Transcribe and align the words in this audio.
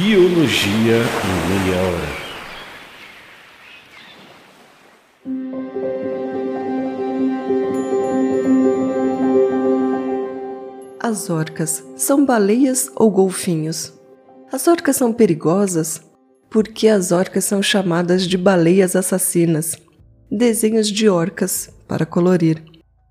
Biologia 0.00 0.98
em 1.24 1.36
meia 1.48 1.76
hora. 1.82 2.08
As 11.00 11.28
orcas 11.28 11.82
são 11.96 12.24
baleias 12.24 12.88
ou 12.94 13.10
golfinhos? 13.10 13.92
As 14.52 14.68
orcas 14.68 14.94
são 14.94 15.12
perigosas? 15.12 16.00
Porque 16.48 16.86
as 16.86 17.10
orcas 17.10 17.44
são 17.44 17.60
chamadas 17.60 18.22
de 18.28 18.38
baleias 18.38 18.94
assassinas? 18.94 19.76
Desenhos 20.30 20.86
de 20.86 21.08
orcas 21.08 21.70
para 21.88 22.06
colorir. 22.06 22.62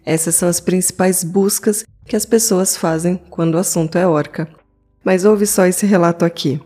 Essas 0.06 0.36
são 0.36 0.48
as 0.48 0.62
principais 0.62 1.22
buscas 1.22 1.84
que 2.06 2.16
as 2.16 2.26
pessoas 2.26 2.78
fazem 2.78 3.18
quando 3.30 3.56
o 3.56 3.60
assunto 3.60 3.98
é 3.98 4.08
orca. 4.08 4.48
Mas 5.04 5.26
ouve 5.26 5.46
só 5.46 5.66
esse 5.66 5.86
relato 5.86 6.24
aqui. 6.24 6.62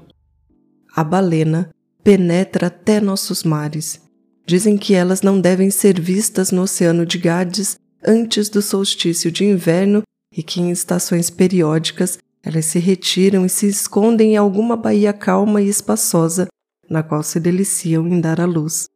A 0.93 1.03
balena 1.03 1.69
penetra 2.03 2.67
até 2.67 2.99
nossos 2.99 3.43
mares. 3.43 4.01
Dizem 4.45 4.77
que 4.77 4.93
elas 4.93 5.21
não 5.21 5.39
devem 5.39 5.69
ser 5.69 5.99
vistas 5.99 6.51
no 6.51 6.63
Oceano 6.63 7.05
de 7.05 7.17
Gades 7.17 7.77
antes 8.05 8.49
do 8.49 8.61
solstício 8.61 9.31
de 9.31 9.45
inverno 9.45 10.03
e 10.35 10.41
que 10.43 10.59
em 10.59 10.71
estações 10.71 11.29
periódicas 11.29 12.17
elas 12.43 12.65
se 12.65 12.79
retiram 12.79 13.45
e 13.45 13.49
se 13.49 13.67
escondem 13.67 14.33
em 14.33 14.37
alguma 14.37 14.75
baía 14.75 15.13
calma 15.13 15.61
e 15.61 15.69
espaçosa, 15.69 16.47
na 16.89 17.03
qual 17.03 17.21
se 17.21 17.39
deliciam 17.39 18.07
em 18.07 18.19
dar 18.19 18.41
à 18.41 18.45
luz. 18.45 18.87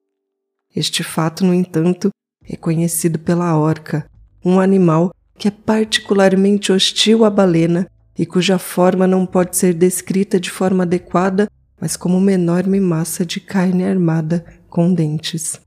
Este 0.75 1.03
fato, 1.03 1.45
no 1.45 1.53
entanto, 1.53 2.09
é 2.43 2.55
conhecido 2.55 3.19
pela 3.19 3.57
orca, 3.57 4.09
um 4.43 4.59
animal 4.59 5.13
que 5.37 5.47
é 5.47 5.51
particularmente 5.51 6.71
hostil 6.71 7.23
à 7.23 7.29
balena 7.29 7.87
e 8.17 8.25
cuja 8.25 8.57
forma 8.57 9.05
não 9.05 9.25
pode 9.25 9.55
ser 9.57 9.73
descrita 9.73 10.39
de 10.39 10.49
forma 10.49 10.83
adequada, 10.83 11.47
mas 11.79 11.97
como 11.97 12.17
uma 12.17 12.31
enorme 12.31 12.79
massa 12.79 13.25
de 13.25 13.39
carne 13.39 13.83
armada 13.83 14.45
com 14.69 14.93
dentes. 14.93 15.59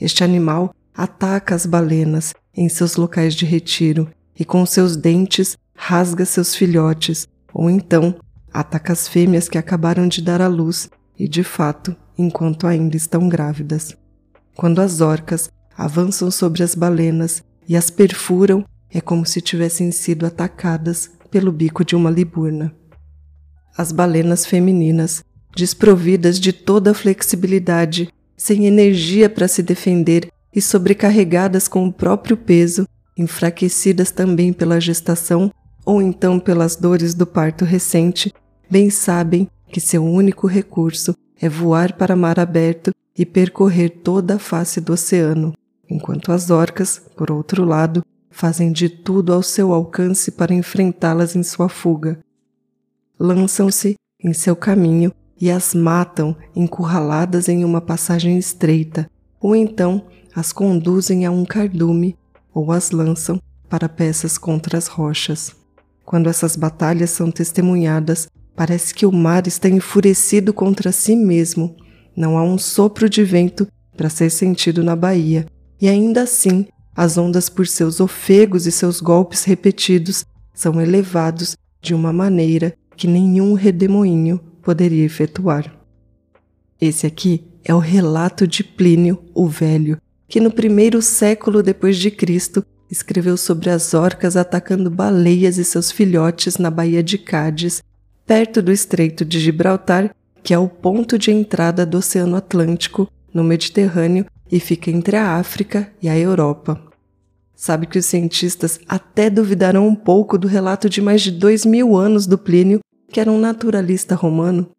Este 0.00 0.24
animal 0.24 0.74
ataca 0.94 1.54
as 1.54 1.66
balenas 1.66 2.34
em 2.54 2.68
seus 2.68 2.96
locais 2.96 3.34
de 3.34 3.44
retiro 3.44 4.08
e 4.38 4.44
com 4.44 4.64
seus 4.64 4.96
dentes 4.96 5.56
rasga 5.74 6.24
seus 6.24 6.54
filhotes, 6.54 7.26
ou 7.52 7.70
então 7.70 8.14
ataca 8.52 8.92
as 8.92 9.08
fêmeas 9.08 9.48
que 9.48 9.58
acabaram 9.58 10.08
de 10.08 10.20
dar 10.20 10.40
à 10.40 10.48
luz 10.48 10.90
e, 11.18 11.28
de 11.28 11.42
fato, 11.42 11.96
enquanto 12.16 12.66
ainda 12.66 12.96
estão 12.96 13.28
grávidas. 13.28 13.96
Quando 14.56 14.80
as 14.80 15.00
orcas 15.00 15.50
avançam 15.76 16.30
sobre 16.30 16.62
as 16.62 16.74
balenas 16.74 17.42
e 17.66 17.76
as 17.76 17.88
perfuram, 17.88 18.64
é 18.90 19.00
como 19.00 19.24
se 19.24 19.40
tivessem 19.40 19.90
sido 19.92 20.26
atacadas 20.26 21.10
pelo 21.30 21.52
bico 21.52 21.84
de 21.84 21.94
uma 21.94 22.10
liburna. 22.10 22.74
As 23.76 23.92
balenas 23.92 24.44
femininas, 24.44 25.24
desprovidas 25.54 26.38
de 26.38 26.52
toda 26.52 26.92
a 26.92 26.94
flexibilidade, 26.94 28.12
sem 28.36 28.66
energia 28.66 29.28
para 29.28 29.48
se 29.48 29.62
defender 29.62 30.30
e 30.54 30.60
sobrecarregadas 30.60 31.68
com 31.68 31.86
o 31.86 31.92
próprio 31.92 32.36
peso, 32.36 32.86
enfraquecidas 33.16 34.10
também 34.10 34.52
pela 34.52 34.80
gestação 34.80 35.52
ou 35.84 36.00
então 36.00 36.38
pelas 36.38 36.76
dores 36.76 37.14
do 37.14 37.26
parto 37.26 37.64
recente, 37.64 38.32
bem 38.70 38.90
sabem 38.90 39.48
que 39.68 39.80
seu 39.80 40.04
único 40.04 40.46
recurso 40.46 41.14
é 41.40 41.48
voar 41.48 41.94
para 41.96 42.16
mar 42.16 42.38
aberto 42.38 42.92
e 43.16 43.24
percorrer 43.24 43.90
toda 44.02 44.36
a 44.36 44.38
face 44.38 44.80
do 44.80 44.92
oceano, 44.92 45.54
enquanto 45.88 46.32
as 46.32 46.50
orcas, 46.50 47.00
por 47.16 47.30
outro 47.30 47.64
lado, 47.64 48.04
fazem 48.30 48.72
de 48.72 48.88
tudo 48.88 49.32
ao 49.32 49.42
seu 49.42 49.72
alcance 49.72 50.30
para 50.30 50.54
enfrentá-las 50.54 51.34
em 51.34 51.42
sua 51.42 51.68
fuga. 51.68 52.18
Lançam-se 53.18 53.96
em 54.22 54.32
seu 54.32 54.54
caminho 54.54 55.12
e 55.40 55.50
as 55.50 55.74
matam 55.74 56.36
encurraladas 56.54 57.48
em 57.48 57.64
uma 57.64 57.80
passagem 57.80 58.38
estreita, 58.38 59.10
ou 59.40 59.56
então 59.56 60.04
as 60.34 60.52
conduzem 60.52 61.24
a 61.24 61.30
um 61.30 61.44
cardume 61.44 62.16
ou 62.52 62.70
as 62.70 62.90
lançam 62.90 63.40
para 63.68 63.88
peças 63.88 64.36
contra 64.36 64.76
as 64.76 64.86
rochas. 64.86 65.54
Quando 66.04 66.28
essas 66.28 66.56
batalhas 66.56 67.10
são 67.10 67.30
testemunhadas, 67.30 68.28
parece 68.54 68.92
que 68.92 69.06
o 69.06 69.12
mar 69.12 69.46
está 69.46 69.68
enfurecido 69.68 70.52
contra 70.52 70.92
si 70.92 71.16
mesmo. 71.16 71.76
Não 72.16 72.36
há 72.36 72.42
um 72.42 72.58
sopro 72.58 73.08
de 73.08 73.22
vento 73.24 73.66
para 73.96 74.10
ser 74.10 74.30
sentido 74.30 74.82
na 74.82 74.96
baía, 74.96 75.46
e 75.80 75.88
ainda 75.88 76.22
assim, 76.22 76.66
as 76.94 77.16
ondas, 77.16 77.48
por 77.48 77.66
seus 77.66 78.00
ofegos 78.00 78.66
e 78.66 78.72
seus 78.72 79.00
golpes 79.00 79.44
repetidos, 79.44 80.26
são 80.52 80.80
elevados 80.80 81.56
de 81.80 81.94
uma 81.94 82.12
maneira 82.12 82.74
que 82.96 83.06
nenhum 83.06 83.54
redemoinho 83.54 84.40
poderia 84.62 85.04
efetuar. 85.04 85.74
Esse 86.80 87.06
aqui 87.06 87.44
é 87.64 87.74
o 87.74 87.78
relato 87.78 88.46
de 88.46 88.64
Plínio 88.64 89.22
o 89.34 89.46
Velho, 89.46 89.98
que 90.28 90.40
no 90.40 90.50
primeiro 90.50 91.02
século 91.02 91.62
depois 91.62 91.96
de 91.96 92.10
Cristo 92.10 92.64
escreveu 92.90 93.36
sobre 93.36 93.70
as 93.70 93.94
orcas 93.94 94.36
atacando 94.36 94.90
baleias 94.90 95.58
e 95.58 95.64
seus 95.64 95.92
filhotes 95.92 96.56
na 96.56 96.70
Baía 96.70 97.02
de 97.02 97.18
Cádiz, 97.18 97.82
perto 98.26 98.62
do 98.62 98.72
Estreito 98.72 99.24
de 99.24 99.38
Gibraltar, 99.38 100.14
que 100.42 100.54
é 100.54 100.58
o 100.58 100.68
ponto 100.68 101.18
de 101.18 101.30
entrada 101.30 101.84
do 101.84 101.98
Oceano 101.98 102.36
Atlântico 102.36 103.10
no 103.32 103.44
Mediterrâneo 103.44 104.26
e 104.50 104.58
fica 104.58 104.90
entre 104.90 105.16
a 105.16 105.36
África 105.36 105.90
e 106.02 106.08
a 106.08 106.18
Europa. 106.18 106.80
Sabe 107.54 107.86
que 107.86 107.98
os 107.98 108.06
cientistas 108.06 108.80
até 108.88 109.28
duvidaram 109.28 109.86
um 109.86 109.94
pouco 109.94 110.38
do 110.38 110.48
relato 110.48 110.88
de 110.88 111.02
mais 111.02 111.20
de 111.20 111.30
dois 111.30 111.64
mil 111.64 111.96
anos 111.96 112.26
do 112.26 112.38
Plínio, 112.38 112.80
que 113.10 113.20
era 113.20 113.30
um 113.30 113.38
naturalista 113.38 114.14
romano? 114.14 114.70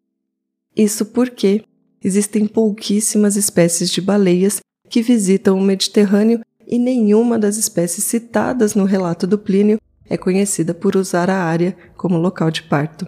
Isso 0.74 1.06
porque 1.06 1.64
existem 2.02 2.46
pouquíssimas 2.46 3.36
espécies 3.36 3.90
de 3.90 4.00
baleias 4.00 4.60
que 4.88 5.02
visitam 5.02 5.58
o 5.58 5.62
Mediterrâneo 5.62 6.40
e 6.66 6.78
nenhuma 6.78 7.38
das 7.38 7.56
espécies 7.56 8.04
citadas 8.04 8.74
no 8.74 8.84
relato 8.84 9.26
do 9.26 9.38
Plínio 9.38 9.80
é 10.08 10.16
conhecida 10.16 10.74
por 10.74 10.96
usar 10.96 11.30
a 11.30 11.44
área 11.44 11.76
como 11.96 12.18
local 12.18 12.50
de 12.50 12.62
parto. 12.62 13.06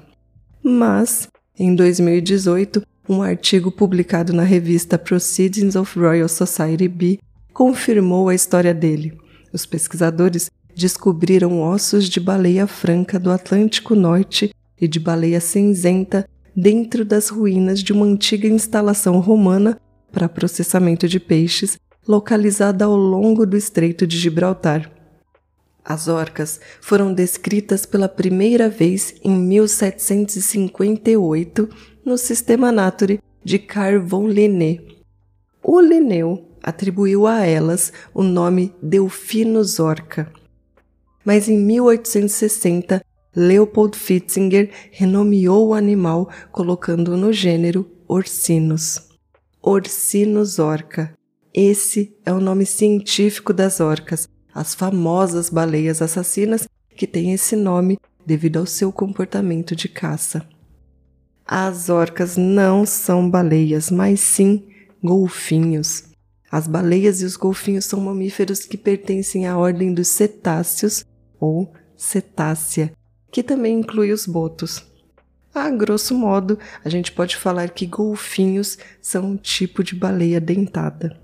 Mas, 0.63 1.29
em 1.59 1.75
2018, 1.75 2.83
um 3.09 3.23
artigo 3.23 3.71
publicado 3.71 4.33
na 4.33 4.43
revista 4.43 4.99
Proceedings 4.99 5.77
of 5.77 5.99
Royal 5.99 6.29
Society 6.29 6.89
B 6.89 7.19
confirmou 7.53 8.29
a 8.29 8.35
história 8.35 8.73
dele. 8.73 9.17
Os 9.53 9.67
pesquisadores 9.67 10.51
descobriram 10.75 11.61
ossos 11.61 12.09
de 12.09 12.19
baleia 12.19 12.67
franca 12.67 13.19
do 13.19 13.31
Atlântico 13.31 13.95
Norte 13.95 14.55
e 14.81 14.89
de 14.89 14.99
baleia 14.99 15.41
cinzenta 15.41 16.27
dentro 16.55 17.05
das 17.05 17.29
ruínas 17.29 17.81
de 17.81 17.93
uma 17.93 18.07
antiga 18.07 18.49
instalação 18.49 19.21
romana 19.21 19.79
para 20.13 20.29
processamento 20.29 21.09
de 21.09 21.19
peixes 21.19 21.77
localizada 22.07 22.85
ao 22.85 22.95
longo 22.95 23.47
do 23.47 23.57
Estreito 23.57 24.07
de 24.07 24.19
Gibraltar. 24.19 24.93
As 25.85 26.07
orcas 26.09 26.61
foram 26.81 27.13
descritas 27.13 27.85
pela 27.85 28.09
primeira 28.09 28.71
vez 28.71 29.17
em 29.23 29.37
1758 29.37 31.69
no 32.05 32.17
Sistema 32.17 32.71
Naturae 32.73 33.21
de 33.43 33.59
Carl 33.59 34.01
von 34.03 34.29
Linné. 34.29 34.79
O 35.63 35.81
Linneu 35.81 36.49
atribuiu 36.63 37.27
a 37.27 37.45
elas 37.45 37.93
o 38.15 38.23
nome 38.23 38.75
Delphinus 38.83 39.79
orca. 39.79 40.33
Mas 41.23 41.47
em 41.49 41.59
1860, 41.59 43.05
Leopold 43.37 43.99
Fitzinger 43.99 44.71
renomeou 44.93 45.69
o 45.69 45.75
animal 45.75 46.31
colocando-o 46.53 47.17
no 47.17 47.33
gênero 47.33 47.91
Orcinus. 48.07 49.09
Orcinus 49.61 50.59
orca. 50.59 51.13
Esse 51.53 52.17
é 52.25 52.33
o 52.33 52.41
nome 52.41 52.67
científico 52.67 53.53
das 53.53 53.81
orcas, 53.81 54.29
as 54.55 54.75
famosas 54.75 55.51
baleias 55.51 56.01
assassinas 56.01 56.69
que 56.97 57.07
têm 57.07 57.33
esse 57.33 57.57
nome 57.57 57.99
devido 58.25 58.59
ao 58.59 58.67
seu 58.67 58.93
comportamento 58.93 59.75
de 59.75 59.89
caça. 59.89 60.47
As 61.47 61.89
orcas 61.89 62.37
não 62.37 62.87
são 62.87 63.29
baleias, 63.29 63.91
mas 63.91 64.21
sim 64.21 64.67
golfinhos. 65.03 66.05
As 66.51 66.67
baleias 66.67 67.21
e 67.21 67.25
os 67.25 67.37
golfinhos 67.37 67.85
são 67.85 68.01
mamíferos 68.01 68.61
que 68.61 68.79
pertencem 68.79 69.47
à 69.47 69.59
ordem 69.59 69.93
dos 69.93 70.09
cetáceos 70.09 71.05
ou 71.39 71.73
cetácea, 71.97 72.93
que 73.35 73.43
também 73.43 73.81
inclui 73.81 74.13
os 74.13 74.29
botos. 74.29 74.87
A 75.53 75.69
grosso 75.69 76.15
modo, 76.15 76.57
a 76.85 76.89
gente 76.89 77.11
pode 77.11 77.37
falar 77.37 77.69
que 77.71 77.85
golfinhos 77.85 78.79
são 79.03 79.33
um 79.33 79.37
tipo 79.37 79.83
de 79.83 79.97
baleia 79.97 80.41
dentada. 80.41 81.19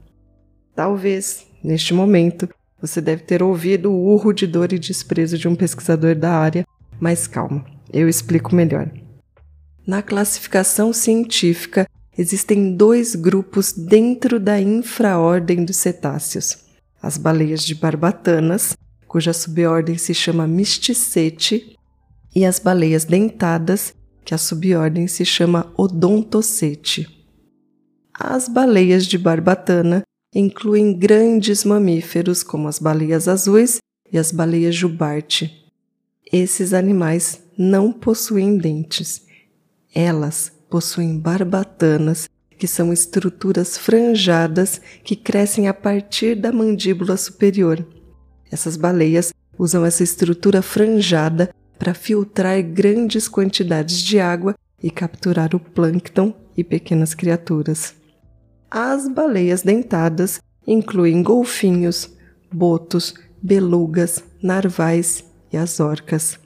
Talvez, 0.75 1.47
neste 1.63 1.95
momento, 1.95 2.49
você 2.83 3.01
deve 3.01 3.23
ter 3.23 3.45
ouvido 3.45 3.93
o 3.93 4.13
urro 4.13 4.33
de 4.33 4.45
dor 4.45 4.73
e 4.73 4.79
desprezo 4.81 5.39
de 5.39 5.47
um 5.47 5.55
pesquisador 5.55 6.17
da 6.17 6.33
área, 6.33 6.67
mas 6.99 7.29
calma, 7.29 7.65
eu 7.93 8.09
explico 8.09 8.57
melhor. 8.57 8.91
Na 9.87 10.03
classificação 10.03 10.93
científica, 10.93 11.89
existem 12.19 12.75
dois 12.75 13.15
grupos 13.15 13.73
dentro 13.73 14.41
da 14.41 14.61
infraordem 14.61 15.65
dos 15.65 15.77
cetáceos: 15.77 16.59
as 17.01 17.17
baleias 17.17 17.63
de 17.65 17.77
barbatanas, 17.77 18.77
cuja 19.07 19.33
subordem 19.33 19.97
se 19.97 20.13
chama 20.13 20.45
misticete, 20.45 21.79
e 22.35 22.45
as 22.45 22.59
baleias 22.59 23.05
dentadas, 23.05 23.95
que 24.25 24.35
a 24.35 24.39
subordem 24.39 25.07
se 25.07 25.25
chama 25.25 25.73
Odontocete. 25.77 27.09
As 28.15 28.49
baleias 28.49 29.07
de 29.07 29.19
barbatana 29.19 30.03
incluem 30.35 30.97
grandes 30.97 31.65
mamíferos 31.65 32.43
como 32.43 32.69
as 32.69 32.79
baleias 32.79 33.27
azuis 33.27 33.79
e 34.13 34.19
as 34.19 34.31
baleias 34.31 34.75
jubarte. 34.75 35.67
Esses 36.33 36.73
animais 36.73 37.43
não 37.59 37.93
possuem 37.93 38.57
dentes. 38.57 39.27
Elas 39.93 40.53
possuem 40.71 41.19
barbatanas, 41.19 42.29
que 42.57 42.69
são 42.69 42.93
estruturas 42.93 43.77
franjadas 43.77 44.81
que 45.03 45.17
crescem 45.17 45.67
a 45.67 45.75
partir 45.75 46.37
da 46.37 46.53
mandíbula 46.53 47.17
superior. 47.17 47.85
Essas 48.51 48.77
baleias 48.77 49.33
usam 49.59 49.85
essa 49.85 50.03
estrutura 50.03 50.63
franjada 50.63 51.51
para 51.81 51.95
filtrar 51.95 52.63
grandes 52.63 53.27
quantidades 53.27 54.03
de 54.03 54.21
água 54.21 54.55
e 54.83 54.91
capturar 54.91 55.55
o 55.55 55.59
plâncton 55.59 56.35
e 56.55 56.63
pequenas 56.63 57.15
criaturas. 57.15 57.95
As 58.71 59.09
baleias 59.09 59.63
dentadas 59.63 60.43
incluem 60.67 61.23
golfinhos, 61.23 62.15
botos, 62.53 63.15
belugas, 63.43 64.23
narvais 64.43 65.25
e 65.51 65.57
as 65.57 65.81
orcas. 65.81 66.39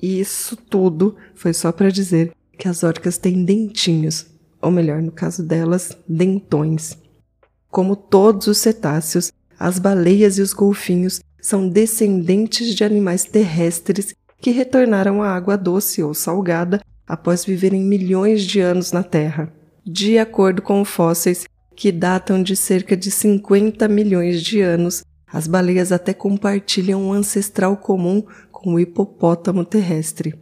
E 0.00 0.18
isso 0.18 0.56
tudo 0.56 1.16
foi 1.34 1.52
só 1.52 1.70
para 1.70 1.92
dizer 1.92 2.32
que 2.58 2.66
as 2.66 2.82
orcas 2.82 3.18
têm 3.18 3.44
dentinhos, 3.44 4.26
ou 4.60 4.70
melhor, 4.70 5.02
no 5.02 5.12
caso 5.12 5.42
delas, 5.46 5.94
dentões. 6.08 6.96
Como 7.70 7.94
todos 7.94 8.46
os 8.46 8.56
cetáceos, 8.56 9.32
as 9.58 9.78
baleias 9.78 10.38
e 10.38 10.40
os 10.40 10.54
golfinhos 10.54 11.20
são 11.42 11.68
descendentes 11.68 12.74
de 12.74 12.84
animais 12.84 13.24
terrestres 13.24 14.14
que 14.42 14.50
retornaram 14.50 15.22
à 15.22 15.28
água 15.28 15.56
doce 15.56 16.02
ou 16.02 16.12
salgada 16.12 16.80
após 17.06 17.44
viverem 17.44 17.80
milhões 17.80 18.42
de 18.42 18.58
anos 18.58 18.90
na 18.90 19.04
Terra. 19.04 19.52
De 19.86 20.18
acordo 20.18 20.60
com 20.60 20.84
fósseis 20.84 21.44
que 21.76 21.92
datam 21.92 22.42
de 22.42 22.56
cerca 22.56 22.96
de 22.96 23.08
50 23.08 23.86
milhões 23.86 24.42
de 24.42 24.60
anos, 24.60 25.04
as 25.32 25.46
baleias 25.46 25.92
até 25.92 26.12
compartilham 26.12 27.04
um 27.04 27.12
ancestral 27.12 27.76
comum 27.76 28.22
com 28.50 28.74
o 28.74 28.80
hipopótamo 28.80 29.64
terrestre. 29.64 30.34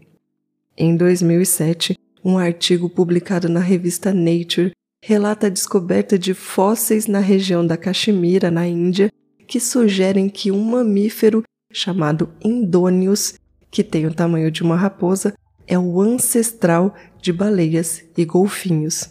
Em 0.76 0.96
2007, 0.96 1.94
um 2.25 2.38
artigo 2.38 2.88
publicado 2.88 3.50
na 3.50 3.61
revista 3.61 4.14
Nature 4.14 4.73
relata 5.03 5.46
a 5.46 5.50
descoberta 5.50 6.19
de 6.19 6.32
fósseis 6.32 7.06
na 7.06 7.20
região 7.20 7.67
da 7.67 7.76
Caxemira, 7.76 8.50
na 8.50 8.67
Índia, 8.67 9.12
que 9.46 9.61
sugerem 9.61 10.29
que 10.29 10.50
um 10.50 10.62
mamífero 10.62 11.43
chamado 11.73 12.31
Indônios, 12.43 13.35
que 13.70 13.84
tem 13.84 14.06
o 14.06 14.14
tamanho 14.14 14.50
de 14.50 14.62
uma 14.62 14.76
raposa, 14.76 15.34
é 15.67 15.78
o 15.78 16.00
ancestral 16.00 16.94
de 17.20 17.32
baleias 17.32 18.02
e 18.17 18.25
golfinhos. 18.25 19.11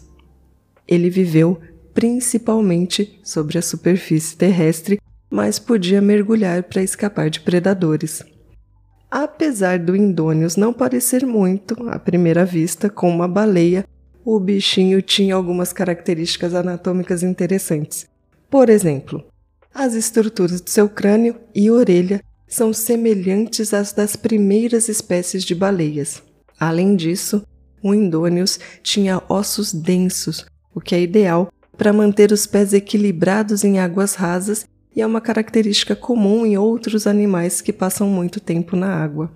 Ele 0.86 1.08
viveu 1.08 1.60
principalmente 1.94 3.18
sobre 3.22 3.58
a 3.58 3.62
superfície 3.62 4.36
terrestre 4.36 5.00
mas 5.30 5.60
podia 5.60 6.02
mergulhar 6.02 6.64
para 6.64 6.82
escapar 6.82 7.30
de 7.30 7.40
predadores. 7.40 8.24
Apesar 9.08 9.78
do 9.78 9.94
Indônios 9.94 10.56
não 10.56 10.72
parecer 10.72 11.24
muito, 11.24 11.88
à 11.88 11.98
primeira 11.98 12.44
vista, 12.44 12.90
com 12.90 13.08
uma 13.08 13.28
baleia, 13.28 13.84
o 14.24 14.38
bichinho 14.38 15.00
tinha 15.00 15.34
algumas 15.34 15.72
características 15.72 16.54
anatômicas 16.54 17.22
interessantes. 17.22 18.06
Por 18.50 18.68
exemplo, 18.68 19.24
as 19.72 19.94
estruturas 19.94 20.60
do 20.60 20.68
seu 20.68 20.88
crânio 20.88 21.36
e 21.54 21.70
orelha 21.70 22.20
são 22.50 22.72
semelhantes 22.72 23.72
às 23.72 23.92
das 23.92 24.16
primeiras 24.16 24.88
espécies 24.88 25.44
de 25.44 25.54
baleias. 25.54 26.20
Além 26.58 26.96
disso, 26.96 27.42
o 27.80 27.94
Indônios 27.94 28.58
tinha 28.82 29.22
ossos 29.28 29.72
densos, 29.72 30.44
o 30.74 30.80
que 30.80 30.94
é 30.94 31.00
ideal 31.00 31.50
para 31.78 31.92
manter 31.92 32.32
os 32.32 32.46
pés 32.46 32.74
equilibrados 32.74 33.64
em 33.64 33.78
águas 33.78 34.16
rasas 34.16 34.66
e 34.94 35.00
é 35.00 35.06
uma 35.06 35.20
característica 35.20 35.94
comum 35.94 36.44
em 36.44 36.58
outros 36.58 37.06
animais 37.06 37.60
que 37.60 37.72
passam 37.72 38.08
muito 38.08 38.40
tempo 38.40 38.76
na 38.76 38.92
água. 38.92 39.32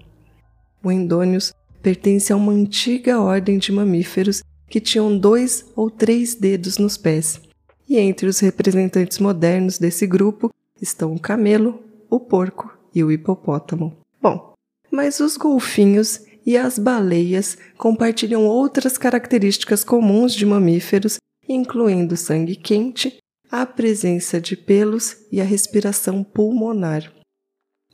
O 0.83 0.91
endônios 0.91 1.55
pertence 1.81 2.33
a 2.33 2.37
uma 2.37 2.53
antiga 2.53 3.21
ordem 3.21 3.59
de 3.59 3.71
mamíferos 3.71 4.43
que 4.69 4.81
tinham 4.81 5.17
dois 5.17 5.65
ou 5.77 5.89
três 5.89 6.35
dedos 6.35 6.79
nos 6.79 6.97
pés, 6.97 7.41
e 7.89 7.97
entre 7.97 8.27
os 8.27 8.41
representantes 8.41 9.21
modernos 9.21 9.79
desse 9.79 10.07
grupo 10.07 10.51
estão 10.83 11.15
o 11.15 11.21
camelo, 11.21 11.81
o 12.11 12.19
porco 12.19 12.74
e 12.95 13.03
o 13.03 13.11
hipopótamo. 13.11 13.97
Bom, 14.21 14.55
mas 14.91 15.21
os 15.21 15.37
golfinhos 15.37 16.21
e 16.47 16.57
as 16.57 16.79
baleias 16.79 17.57
compartilham 17.77 18.47
outras 18.47 18.99
características 18.99 19.83
comuns 19.83 20.35
de 20.35 20.45
mamíferos, 20.45 21.17
incluindo 21.49 22.17
sangue 22.17 22.57
quente, 22.57 23.19
a 23.51 23.65
presença 23.65 24.41
de 24.41 24.57
pelos 24.57 25.17
e 25.31 25.41
a 25.41 25.45
respiração 25.45 26.23
pulmonar. 26.23 27.13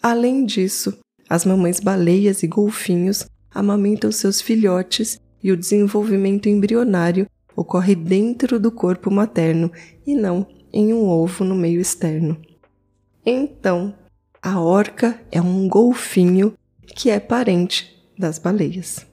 Além 0.02 0.44
disso, 0.44 0.98
as 1.28 1.44
mamães 1.44 1.80
baleias 1.80 2.42
e 2.42 2.46
golfinhos 2.46 3.26
amamentam 3.50 4.10
seus 4.10 4.40
filhotes 4.40 5.20
e 5.42 5.52
o 5.52 5.56
desenvolvimento 5.56 6.48
embrionário 6.48 7.26
ocorre 7.54 7.94
dentro 7.94 8.58
do 8.58 8.72
corpo 8.72 9.10
materno 9.10 9.70
e 10.06 10.14
não 10.14 10.46
em 10.72 10.92
um 10.92 11.06
ovo 11.06 11.44
no 11.44 11.54
meio 11.54 11.80
externo. 11.80 12.40
Então, 13.24 13.94
a 14.42 14.60
orca 14.60 15.20
é 15.30 15.40
um 15.40 15.68
golfinho 15.68 16.54
que 16.96 17.10
é 17.10 17.20
parente 17.20 17.96
das 18.18 18.38
baleias. 18.38 19.06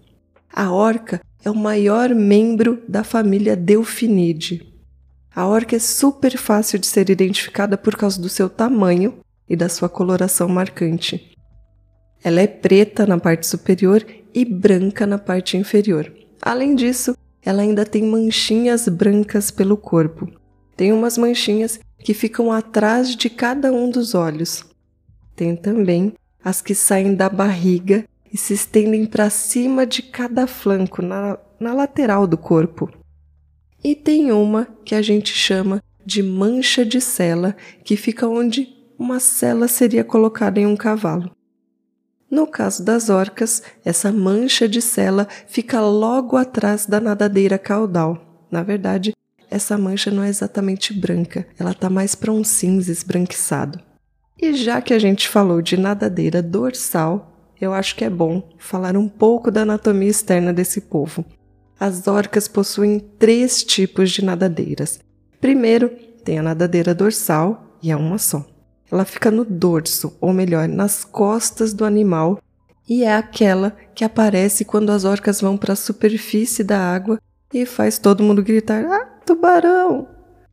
A 0.52 0.72
orca 0.72 1.22
é 1.44 1.50
o 1.50 1.56
maior 1.56 2.14
membro 2.14 2.82
da 2.88 3.04
família 3.04 3.56
Delfinidae, 3.56 4.78
a 5.38 5.46
orca 5.46 5.76
é 5.76 5.80
super 5.80 6.36
fácil 6.36 6.80
de 6.80 6.88
ser 6.88 7.12
identificada 7.12 7.78
por 7.78 7.96
causa 7.96 8.20
do 8.20 8.28
seu 8.28 8.50
tamanho 8.50 9.20
e 9.48 9.56
da 9.56 9.70
sua 9.70 9.88
coloração 9.88 10.50
marcante. 10.50 11.38
Ela 12.24 12.42
é 12.42 12.48
preta 12.48 13.06
na 13.06 13.20
parte 13.20 13.46
superior 13.46 14.04
e 14.34 14.44
branca 14.44 15.06
na 15.06 15.20
parte 15.20 15.56
inferior. 15.56 16.12
Além 16.42 16.74
disso, 16.74 17.16
ela 17.46 17.62
ainda 17.62 17.86
tem 17.86 18.02
manchinhas 18.02 18.88
brancas 18.88 19.52
pelo 19.52 19.78
corpo. 19.78 20.28
Tem 20.76 20.92
umas 20.92 21.20
manchinhas 21.20 21.80
que 22.00 22.16
ficam 22.16 22.52
atrás 22.52 23.16
de 23.16 23.30
cada 23.30 23.72
um 23.72 23.92
dos 23.92 24.16
olhos. 24.16 24.66
Tem 25.38 25.56
também 25.56 26.14
as 26.44 26.64
que 26.64 26.74
saem 26.74 27.14
da 27.14 27.30
barriga 27.30 28.04
e 28.34 28.36
se 28.36 28.56
estendem 28.56 29.06
para 29.06 29.30
cima 29.30 29.86
de 29.86 30.02
cada 30.02 30.48
flanco, 30.48 31.04
na, 31.04 31.38
na 31.60 31.74
lateral 31.76 32.26
do 32.26 32.36
corpo. 32.36 32.92
E 33.84 33.94
tem 33.94 34.32
uma 34.32 34.68
que 34.84 34.96
a 34.96 35.02
gente 35.02 35.32
chama 35.36 35.80
de 36.04 36.24
mancha 36.24 36.84
de 36.84 37.00
sela, 37.00 37.56
que 37.84 37.96
fica 37.96 38.28
onde 38.28 38.68
uma 38.98 39.20
sela 39.20 39.68
seria 39.68 40.04
colocada 40.04 40.60
em 40.60 40.66
um 40.66 40.76
cavalo. 40.76 41.30
No 42.32 42.48
caso 42.48 42.84
das 42.84 43.08
orcas, 43.08 43.62
essa 43.86 44.12
mancha 44.12 44.68
de 44.68 44.82
sela 44.82 45.28
fica 45.46 45.80
logo 45.82 46.36
atrás 46.36 46.88
da 46.88 47.00
nadadeira 47.00 47.60
caudal. 47.60 48.48
Na 48.50 48.64
verdade, 48.64 49.14
essa 49.52 49.78
mancha 49.78 50.10
não 50.10 50.24
é 50.24 50.30
exatamente 50.30 50.96
branca, 50.96 51.46
ela 51.60 51.72
está 51.72 51.92
mais 51.92 52.16
para 52.16 52.32
um 52.32 52.44
cinza 52.44 52.92
esbranquiçado. 52.92 53.86
E 54.40 54.54
já 54.54 54.82
que 54.82 54.94
a 54.94 55.00
gente 55.00 55.28
falou 55.28 55.62
de 55.64 55.76
nadadeira 55.76 56.44
dorsal, 56.44 57.34
eu 57.60 57.74
acho 57.74 57.96
que 57.96 58.06
é 58.06 58.10
bom 58.10 58.48
falar 58.60 58.96
um 58.96 59.10
pouco 59.10 59.50
da 59.50 59.62
anatomia 59.64 60.10
externa 60.10 60.54
desse 60.54 60.82
povo. 60.82 61.26
As 61.80 62.08
orcas 62.08 62.48
possuem 62.48 63.00
três 63.00 63.64
tipos 63.64 64.12
de 64.12 64.24
nadadeiras. 64.24 65.00
Primeiro, 65.42 65.90
tem 66.24 66.38
a 66.38 66.44
nadadeira 66.44 66.94
dorsal, 66.94 67.78
e 67.82 67.92
é 67.92 67.96
uma 67.96 68.20
só. 68.20 68.46
Ela 68.92 69.06
fica 69.06 69.32
no 69.32 69.44
dorso, 69.44 70.16
ou 70.22 70.32
melhor, 70.32 70.68
nas 70.68 71.04
costas 71.04 71.74
do 71.74 71.84
animal, 71.84 72.40
e 72.88 73.04
é 73.04 73.16
aquela 73.16 73.76
que 73.94 74.04
aparece 74.04 74.64
quando 74.64 74.92
as 74.92 75.04
orcas 75.04 75.42
vão 75.42 75.58
para 75.58 75.74
a 75.74 75.76
superfície 75.76 76.64
da 76.64 76.80
água 76.80 77.20
e 77.54 77.66
faz 77.66 77.98
todo 77.98 78.24
mundo 78.24 78.44
gritar: 78.44 78.86
Ah, 78.86 79.06
tubarão! 79.26 80.08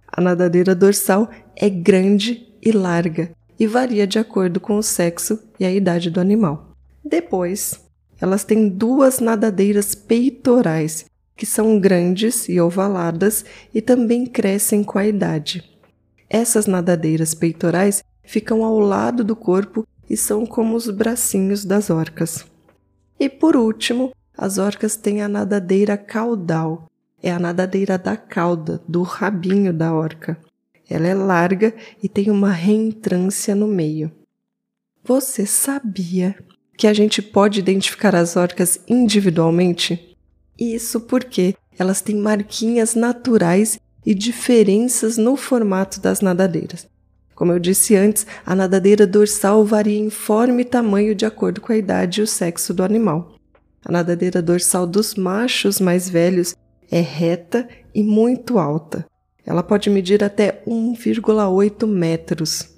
A 0.09 0.21
nadadeira 0.21 0.75
dorsal 0.75 1.31
é 1.55 1.69
grande 1.69 2.49
e 2.63 2.73
larga 2.73 3.31
e 3.59 3.67
varia 3.67 4.07
de 4.07 4.19
acordo 4.19 4.61
com 4.61 4.77
o 4.77 4.83
sexo 4.83 5.39
e 5.59 5.65
a 5.65 5.73
idade 5.73 6.11
do 6.11 6.21
animal. 6.21 6.71
Depois, 7.05 7.81
elas 8.21 8.45
têm 8.45 8.69
duas 8.69 9.21
nadadeiras 9.21 9.95
peitorais, 9.95 11.05
que 11.37 11.45
são 11.45 11.79
grandes 11.79 12.49
e 12.49 12.61
ovaladas 12.61 13.45
e 13.73 13.83
também 13.83 14.25
crescem 14.25 14.83
com 14.83 14.99
a 14.99 15.07
idade. 15.07 15.65
Essas 16.31 16.67
nadadeiras 16.67 17.35
peitorais 17.35 18.03
ficam 18.23 18.65
ao 18.65 18.79
lado 18.79 19.23
do 19.23 19.37
corpo 19.37 19.87
e 20.09 20.17
são 20.17 20.47
como 20.47 20.75
os 20.77 20.89
bracinhos 20.91 21.65
das 21.65 21.91
orcas. 21.91 22.45
E 23.19 23.29
por 23.29 23.57
último, 23.57 24.13
as 24.37 24.59
orcas 24.59 24.97
têm 24.97 25.23
a 25.23 25.29
nadadeira 25.29 25.97
caudal. 25.97 26.89
É 27.23 27.31
a 27.31 27.39
nadadeira 27.39 27.97
da 27.97 28.17
cauda, 28.17 28.83
do 28.87 29.03
rabinho 29.03 29.73
da 29.73 29.95
orca. 29.95 30.39
Ela 30.89 31.09
é 31.09 31.15
larga 31.15 31.75
e 32.03 32.09
tem 32.09 32.31
uma 32.31 32.51
reentrância 32.51 33.55
no 33.55 33.67
meio. 33.67 34.11
Você 35.03 35.47
sabia 35.47 36.37
que 36.77 36.87
a 36.87 36.93
gente 36.93 37.23
pode 37.23 37.61
identificar 37.61 38.15
as 38.15 38.37
orcas 38.37 38.81
individualmente? 38.89 40.17
Isso 40.59 41.01
porque 41.01 41.55
elas 41.79 42.01
têm 42.01 42.17
marquinhas 42.17 42.95
naturais 42.95 43.79
e 44.05 44.15
diferenças 44.15 45.17
no 45.17 45.37
formato 45.37 46.01
das 46.01 46.21
nadadeiras. 46.21 46.87
Como 47.35 47.53
eu 47.53 47.59
disse 47.59 47.97
antes, 47.97 48.27
a 48.47 48.55
nadadeira 48.55 49.07
dorsal 49.07 49.65
varia 49.65 49.99
em 49.99 50.11
forma 50.11 50.61
e 50.61 50.65
tamanho 50.65 51.15
de 51.15 51.27
acordo 51.27 51.61
com 51.61 51.73
a 51.73 51.77
idade 51.77 52.21
e 52.21 52.23
o 52.23 52.27
sexo 52.27 52.73
do 52.73 52.85
animal. 52.85 53.35
A 53.85 53.91
nadadeira 53.91 54.41
dorsal 54.41 54.87
dos 54.87 55.15
machos 55.15 55.81
mais 55.81 56.09
velhos 56.09 56.55
é 56.91 57.01
reta 57.01 57.69
e 57.95 58.03
muito 58.03 58.59
alta. 58.59 59.05
Ela 59.47 59.63
pode 59.63 59.91
medir 59.91 60.25
até 60.25 60.63
1,8 60.67 61.87
metros. 61.87 62.75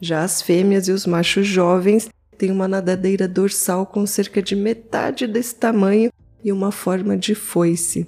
Já 0.00 0.22
as 0.22 0.42
fêmeas 0.42 0.88
e 0.88 0.92
os 0.92 1.06
machos 1.06 1.46
jovens 1.46 2.08
têm 2.36 2.50
uma 2.50 2.68
nadadeira 2.68 3.26
dorsal 3.26 3.86
com 3.86 4.06
cerca 4.06 4.42
de 4.42 4.54
metade 4.54 5.26
desse 5.26 5.54
tamanho 5.54 6.12
e 6.44 6.52
uma 6.52 6.70
forma 6.70 7.16
de 7.16 7.34
foice. 7.34 8.06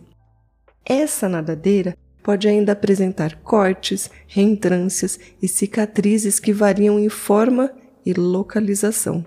Essa 0.84 1.28
nadadeira 1.28 1.96
pode 2.22 2.46
ainda 2.46 2.72
apresentar 2.72 3.36
cortes, 3.36 4.10
reentrâncias 4.26 5.18
e 5.40 5.48
cicatrizes 5.48 6.38
que 6.38 6.52
variam 6.52 6.98
em 6.98 7.08
forma 7.08 7.72
e 8.04 8.12
localização. 8.12 9.24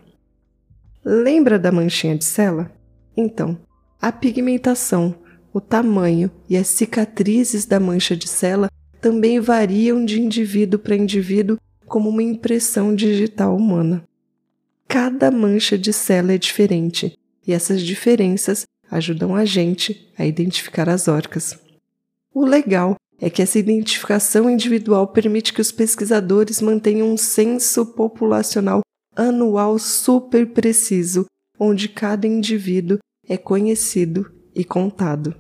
Lembra 1.04 1.58
da 1.58 1.72
manchinha 1.72 2.16
de 2.16 2.26
cela? 2.26 2.72
Então, 3.18 3.58
a 4.00 4.12
pigmentação, 4.12 5.16
o 5.54 5.60
tamanho 5.60 6.32
e 6.50 6.56
as 6.56 6.68
cicatrizes 6.68 7.66
da 7.66 7.80
mancha 7.80 8.16
de 8.16 8.28
cela 8.28 8.70
também 9.02 9.40
variam 9.40 10.06
de 10.06 10.22
indivíduo 10.22 10.80
para 10.80 10.96
indivíduo 10.96 11.58
como 11.86 12.10
uma 12.10 12.24
impressão 12.24 12.96
digital 12.96 13.56
humana. 13.56 14.04
Cada 14.88 15.32
mancha 15.32 15.78
de 15.78 15.92
cela 15.92 16.34
é 16.34 16.38
diferente 16.38 17.18
e 17.46 17.54
essas 17.54 17.82
diferenças 17.82 18.66
ajudam 18.90 19.36
a 19.36 19.46
gente 19.46 20.10
a 20.18 20.26
identificar 20.26 20.88
as 20.90 21.08
orcas. 21.08 21.58
O 22.34 22.46
legal 22.46 22.96
é 23.20 23.30
que 23.30 23.42
essa 23.42 23.60
identificação 23.60 24.50
individual 24.50 25.08
permite 25.08 25.54
que 25.54 25.62
os 25.62 25.72
pesquisadores 25.72 26.62
mantenham 26.62 27.12
um 27.12 27.18
censo 27.18 27.86
populacional 27.86 28.82
anual 29.16 29.78
super 29.78 30.48
preciso, 30.48 31.26
onde 31.60 31.88
cada 31.88 32.26
indivíduo 32.26 32.98
é 33.28 33.38
conhecido 33.38 34.32
e 34.56 34.64
contado. 34.64 35.36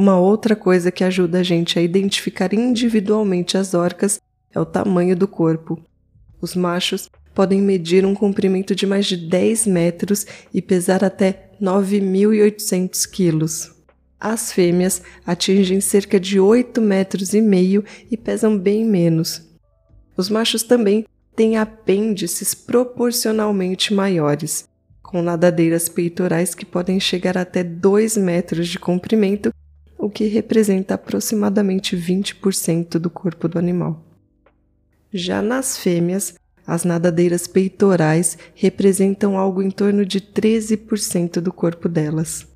Uma 0.00 0.18
outra 0.18 0.56
coisa 0.56 0.90
que 0.90 1.04
ajuda 1.04 1.40
a 1.40 1.42
gente 1.42 1.78
a 1.78 1.82
identificar 1.82 2.54
individualmente 2.54 3.58
as 3.58 3.74
orcas 3.74 4.18
é 4.50 4.58
o 4.58 4.64
tamanho 4.64 5.14
do 5.14 5.28
corpo. 5.28 5.78
Os 6.40 6.56
machos 6.56 7.10
podem 7.34 7.60
medir 7.60 8.06
um 8.06 8.14
comprimento 8.14 8.74
de 8.74 8.86
mais 8.86 9.04
de 9.04 9.14
10 9.14 9.66
metros 9.66 10.26
e 10.54 10.62
pesar 10.62 11.04
até 11.04 11.50
9.800 11.60 13.10
quilos. 13.10 13.72
As 14.18 14.50
fêmeas 14.50 15.02
atingem 15.26 15.82
cerca 15.82 16.18
de 16.18 16.40
8 16.40 16.80
metros 16.80 17.34
e 17.34 17.42
meio 17.42 17.84
e 18.10 18.16
pesam 18.16 18.56
bem 18.56 18.86
menos. 18.86 19.46
Os 20.16 20.30
machos 20.30 20.62
também 20.62 21.04
têm 21.36 21.58
apêndices 21.58 22.54
proporcionalmente 22.54 23.92
maiores, 23.92 24.66
com 25.02 25.20
nadadeiras 25.20 25.90
peitorais 25.90 26.54
que 26.54 26.64
podem 26.64 26.98
chegar 26.98 27.36
até 27.36 27.62
2 27.62 28.16
metros 28.16 28.66
de 28.66 28.78
comprimento, 28.78 29.52
o 30.00 30.08
que 30.08 30.24
representa 30.24 30.94
aproximadamente 30.94 31.94
20% 31.94 32.98
do 32.98 33.10
corpo 33.10 33.46
do 33.46 33.58
animal. 33.58 34.02
Já 35.12 35.42
nas 35.42 35.76
fêmeas, 35.76 36.34
as 36.66 36.84
nadadeiras 36.84 37.46
peitorais 37.46 38.38
representam 38.54 39.36
algo 39.36 39.62
em 39.62 39.70
torno 39.70 40.06
de 40.06 40.20
13% 40.20 41.40
do 41.40 41.52
corpo 41.52 41.88
delas. 41.88 42.46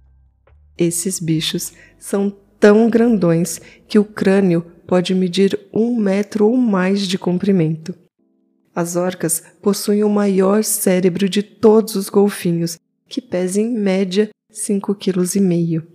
Esses 0.79 1.21
bichos 1.21 1.73
são 1.99 2.35
tão 2.59 2.89
grandões 2.89 3.61
que 3.87 3.99
o 3.99 4.05
crânio 4.05 4.63
pode 4.87 5.15
medir 5.15 5.59
um 5.73 5.97
metro 5.97 6.47
ou 6.47 6.57
mais 6.57 7.07
de 7.07 7.19
comprimento. 7.19 7.95
As 8.75 8.97
orcas 8.97 9.43
possuem 9.61 10.03
o 10.03 10.09
maior 10.09 10.65
cérebro 10.65 11.29
de 11.29 11.43
todos 11.43 11.95
os 11.95 12.09
golfinhos, 12.09 12.79
que 13.09 13.21
pesa 13.21 13.61
em 13.61 13.71
média 13.71 14.31
5,5 14.51 14.97
kg. 14.97 15.94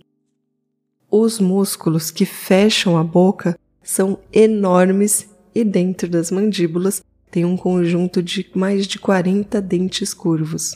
Os 1.10 1.40
músculos 1.40 2.12
que 2.12 2.24
fecham 2.24 2.96
a 2.96 3.02
boca 3.02 3.58
são 3.82 4.20
enormes 4.32 5.28
e 5.52 5.64
dentro 5.64 6.08
das 6.08 6.30
mandíbulas 6.30 7.02
tem 7.32 7.44
um 7.44 7.56
conjunto 7.56 8.22
de 8.22 8.48
mais 8.54 8.86
de 8.86 8.96
40 8.96 9.60
dentes 9.60 10.14
curvos. 10.14 10.72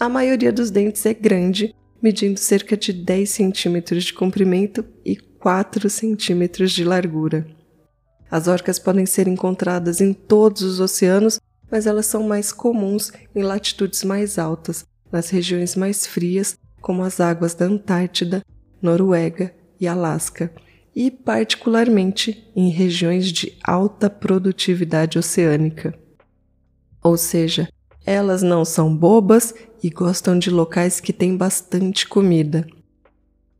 A 0.00 0.08
maioria 0.08 0.52
dos 0.52 0.70
dentes 0.70 1.06
é 1.06 1.14
grande 1.14 1.74
medindo 2.02 2.40
cerca 2.40 2.76
de 2.76 2.92
10 2.92 3.30
centímetros 3.30 4.02
de 4.02 4.12
comprimento 4.12 4.84
e 5.04 5.14
4 5.14 5.88
centímetros 5.88 6.72
de 6.72 6.82
largura. 6.82 7.46
As 8.28 8.48
orcas 8.48 8.80
podem 8.80 9.06
ser 9.06 9.28
encontradas 9.28 10.00
em 10.00 10.12
todos 10.12 10.62
os 10.62 10.80
oceanos, 10.80 11.38
mas 11.70 11.86
elas 11.86 12.06
são 12.06 12.24
mais 12.24 12.52
comuns 12.52 13.12
em 13.32 13.42
latitudes 13.42 14.02
mais 14.02 14.38
altas, 14.38 14.84
nas 15.12 15.30
regiões 15.30 15.76
mais 15.76 16.04
frias, 16.04 16.58
como 16.80 17.04
as 17.04 17.20
águas 17.20 17.54
da 17.54 17.66
Antártida, 17.66 18.42
Noruega 18.82 19.54
e 19.80 19.86
Alasca, 19.86 20.52
e 20.94 21.10
particularmente 21.10 22.50
em 22.54 22.68
regiões 22.68 23.32
de 23.32 23.56
alta 23.64 24.10
produtividade 24.10 25.18
oceânica. 25.18 25.94
Ou 27.02 27.16
seja, 27.16 27.68
elas 28.04 28.42
não 28.42 28.64
são 28.64 28.94
bobas 28.94 29.54
e 29.82 29.88
gostam 29.88 30.38
de 30.38 30.50
locais 30.50 31.00
que 31.00 31.12
têm 31.12 31.36
bastante 31.36 32.06
comida. 32.06 32.66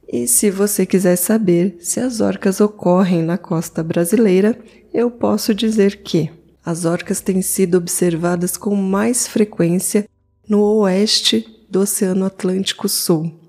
E 0.07 0.29
se 0.29 0.51
você 0.51 0.85
quiser 0.85 1.17
saber 1.17 1.79
se 1.81 1.99
as 1.99 2.21
orcas 2.21 2.61
ocorrem 2.61 3.23
na 3.23 3.39
costa 3.39 3.83
brasileira, 3.83 4.59
eu 4.93 5.11
posso 5.11 5.55
dizer 5.55 6.03
que 6.03 6.31
as 6.65 6.85
orcas 6.85 7.21
têm 7.21 7.41
sido 7.41 7.77
observadas 7.77 8.57
com 8.57 8.77
mais 8.77 9.27
frequência 9.27 10.07
no 10.47 10.63
oeste 10.81 11.47
do 11.69 11.81
Oceano 11.81 12.27
Atlântico 12.27 12.89
Sul. 12.89 13.42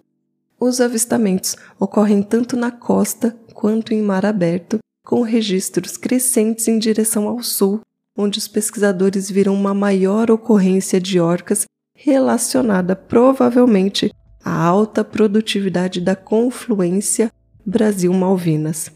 Os 0.65 0.79
avistamentos 0.79 1.57
ocorrem 1.77 2.23
tanto 2.23 2.55
na 2.55 2.71
costa 2.71 3.35
quanto 3.53 3.93
em 3.93 4.01
mar 4.01 4.25
aberto, 4.25 4.79
com 5.05 5.21
registros 5.21 5.97
crescentes 5.97 6.69
em 6.69 6.79
direção 6.79 7.27
ao 7.27 7.43
sul 7.43 7.81
onde 8.17 8.39
os 8.39 8.47
pesquisadores 8.47 9.29
viram 9.29 9.53
uma 9.53 9.73
maior 9.73 10.31
ocorrência 10.31 11.01
de 11.01 11.19
orcas 11.19 11.65
relacionada 11.93 12.95
provavelmente 12.95 14.09
à 14.41 14.57
alta 14.57 15.03
produtividade 15.03 15.99
da 15.99 16.15
confluência 16.15 17.29
Brasil-Malvinas. 17.65 18.89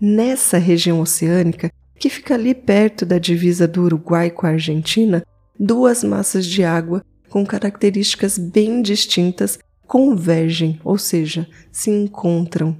Nessa 0.00 0.58
região 0.58 1.00
oceânica, 1.00 1.70
que 2.00 2.10
fica 2.10 2.34
ali 2.34 2.52
perto 2.52 3.06
da 3.06 3.18
divisa 3.18 3.68
do 3.68 3.84
Uruguai 3.84 4.28
com 4.28 4.44
a 4.44 4.50
Argentina, 4.50 5.22
duas 5.56 6.02
massas 6.02 6.44
de 6.44 6.64
água 6.64 7.04
com 7.28 7.46
características 7.46 8.36
bem 8.36 8.82
distintas 8.82 9.56
convergem, 9.90 10.78
ou 10.84 10.96
seja, 10.96 11.48
se 11.72 11.90
encontram. 11.90 12.76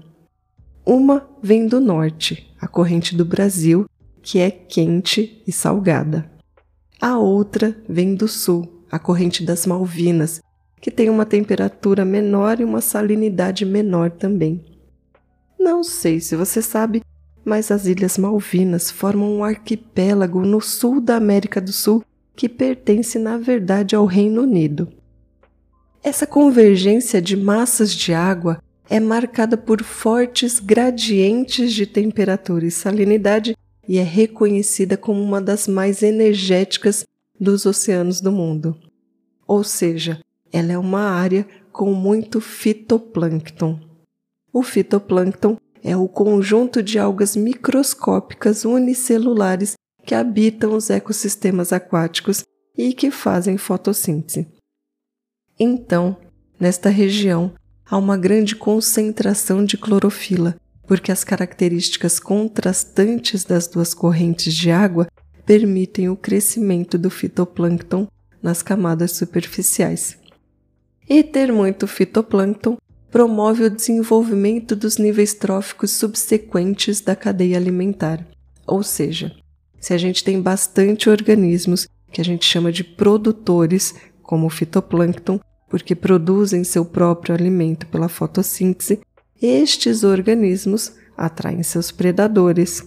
Uma 0.87 1.29
vem 1.43 1.67
do 1.67 1.81
norte, 1.81 2.55
a 2.61 2.69
corrente 2.69 3.17
do 3.17 3.25
Brasil, 3.25 3.85
que 4.23 4.39
é 4.39 4.49
quente 4.49 5.43
e 5.45 5.51
salgada. 5.51 6.31
A 7.01 7.19
outra 7.19 7.77
vem 7.89 8.15
do 8.15 8.29
sul, 8.29 8.85
a 8.89 8.97
corrente 8.97 9.45
das 9.45 9.67
Malvinas, 9.67 10.41
que 10.81 10.89
tem 10.89 11.11
uma 11.11 11.27
temperatura 11.27 12.05
menor 12.05 12.61
e 12.61 12.65
uma 12.65 12.81
salinidade 12.81 13.65
menor 13.65 14.13
também. 14.13 14.65
Não 15.59 15.83
sei 15.83 16.21
se 16.21 16.37
você 16.37 16.63
sabe, 16.63 17.03
mas 17.45 17.73
as 17.73 17.87
Ilhas 17.87 18.19
Malvinas 18.19 18.89
formam 18.89 19.39
um 19.39 19.43
arquipélago 19.43 20.43
no 20.43 20.61
sul 20.61 21.01
da 21.01 21.17
América 21.17 21.61
do 21.61 21.73
Sul 21.73 22.05
que 22.37 22.49
pertence, 22.49 23.19
na 23.19 23.37
verdade, 23.37 23.97
ao 23.97 24.07
Reino 24.07 24.43
Unido. 24.43 25.00
Essa 26.03 26.27
convergência 26.27 27.21
de 27.21 27.37
massas 27.37 27.93
de 27.93 28.15
água 28.15 28.63
é 28.89 28.99
marcada 28.99 29.57
por 29.57 29.83
fortes 29.85 30.59
gradientes 30.59 31.75
de 31.75 31.87
temperatura 31.87 32.65
e 32.67 32.71
salinidade 32.71 33.55
e 33.87 33.99
é 33.99 34.03
reconhecida 34.03 34.97
como 34.97 35.23
uma 35.23 35.43
das 35.43 35.69
mais 35.69 36.03
energéticas 36.03 37.05
dos 37.39 37.67
oceanos 37.67 38.21
do 38.21 38.33
mundo. 38.33 38.77
Ou 39.47 39.63
seja, 39.63 40.21
ela 40.51 40.73
é 40.73 40.79
uma 40.79 41.03
área 41.03 41.47
com 41.71 41.93
muito 41.93 42.41
fitoplâncton. 42.41 43.79
O 44.53 44.63
fitoplâncton 44.63 45.59
é 45.83 45.97
o 45.97 46.09
conjunto 46.09 46.83
de 46.83 46.99
algas 46.99 47.37
microscópicas 47.37 48.65
unicelulares 48.65 49.75
que 50.07 50.15
habitam 50.15 50.75
os 50.75 50.89
ecossistemas 50.89 51.73
aquáticos 51.75 52.43
e 52.77 52.95
que 52.95 53.11
fazem 53.11 53.59
fotossíntese. 53.59 54.60
Então, 55.63 56.17
nesta 56.59 56.89
região, 56.89 57.53
há 57.85 57.99
uma 57.99 58.17
grande 58.17 58.57
concentração 58.57 59.63
de 59.63 59.77
clorofila, 59.77 60.57
porque 60.87 61.13
as 61.13 61.23
características 61.23 62.19
contrastantes 62.19 63.45
das 63.45 63.69
duas 63.69 63.93
correntes 63.93 64.55
de 64.55 64.71
água 64.71 65.07
permitem 65.45 66.09
o 66.09 66.17
crescimento 66.17 66.97
do 66.97 67.11
fitoplâncton 67.11 68.09
nas 68.43 68.63
camadas 68.63 69.13
superficiais. 69.13 70.17
E 71.07 71.23
ter 71.23 71.53
muito 71.53 71.87
fitoplâncton 71.87 72.79
promove 73.11 73.65
o 73.65 73.71
desenvolvimento 73.71 74.75
dos 74.75 74.97
níveis 74.97 75.35
tróficos 75.35 75.91
subsequentes 75.91 77.03
da 77.03 77.15
cadeia 77.15 77.59
alimentar. 77.59 78.27
Ou 78.67 78.83
seja, 78.83 79.37
se 79.79 79.93
a 79.93 79.99
gente 79.99 80.25
tem 80.25 80.41
bastante 80.41 81.11
organismos 81.11 81.87
que 82.11 82.21
a 82.21 82.25
gente 82.25 82.47
chama 82.47 82.73
de 82.73 82.83
produtores, 82.83 83.95
como 84.23 84.47
o 84.47 84.51
fitoplâncton, 84.51 85.39
porque 85.71 85.95
produzem 85.95 86.65
seu 86.65 86.85
próprio 86.85 87.35
alimento 87.35 87.87
pela 87.87 88.09
fotossíntese, 88.09 89.01
estes 89.41 90.03
organismos 90.03 90.93
atraem 91.17 91.63
seus 91.63 91.93
predadores, 91.93 92.85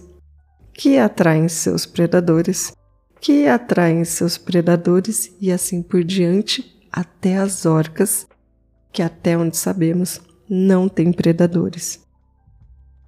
que 0.74 0.98
atraem 0.98 1.48
seus 1.48 1.86
predadores, 1.86 2.72
que 3.20 3.48
atraem 3.48 4.04
seus 4.04 4.36
predadores 4.36 5.34
e 5.40 5.50
assim 5.50 5.82
por 5.82 6.04
diante 6.04 6.78
até 6.92 7.38
as 7.38 7.64
orcas, 7.64 8.26
que 8.92 9.02
até 9.02 9.36
onde 9.36 9.56
sabemos 9.56 10.20
não 10.48 10.88
tem 10.88 11.10
predadores. 11.10 12.04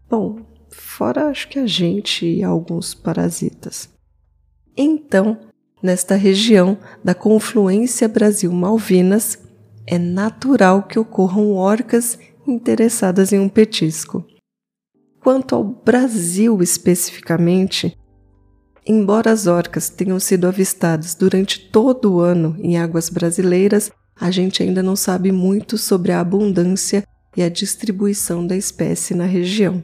Bom, 0.09 0.41
fora 0.71 1.29
acho 1.29 1.49
que 1.49 1.59
a 1.59 1.67
gente 1.67 2.25
e 2.25 2.43
alguns 2.43 2.95
parasitas. 2.95 3.89
Então, 4.77 5.39
nesta 5.83 6.15
região 6.15 6.79
da 7.05 7.15
confluência 7.15 8.09
Brasil-Malvinas, 8.09 9.46
é 9.87 9.99
natural 9.99 10.83
que 10.83 10.99
ocorram 10.99 11.53
orcas 11.53 12.19
interessadas 12.47 13.33
em 13.33 13.39
um 13.39 13.49
petisco. 13.49 14.25
Quanto 15.21 15.55
ao 15.55 15.65
Brasil 15.65 16.63
especificamente, 16.63 17.97
embora 18.87 19.33
as 19.33 19.47
orcas 19.47 19.89
tenham 19.89 20.21
sido 20.21 20.47
avistadas 20.47 21.15
durante 21.15 21.71
todo 21.71 22.15
o 22.15 22.21
ano 22.21 22.57
em 22.59 22.79
águas 22.79 23.09
brasileiras, 23.09 23.91
a 24.19 24.31
gente 24.31 24.63
ainda 24.63 24.83
não 24.83 24.97
sabe 24.97 25.31
muito 25.31 25.77
sobre 25.77 26.13
a 26.13 26.21
abundância 26.21 27.05
e 27.37 27.43
a 27.43 27.49
distribuição 27.49 28.47
da 28.47 28.57
espécie 28.57 29.15
na 29.15 29.27
região. 29.27 29.83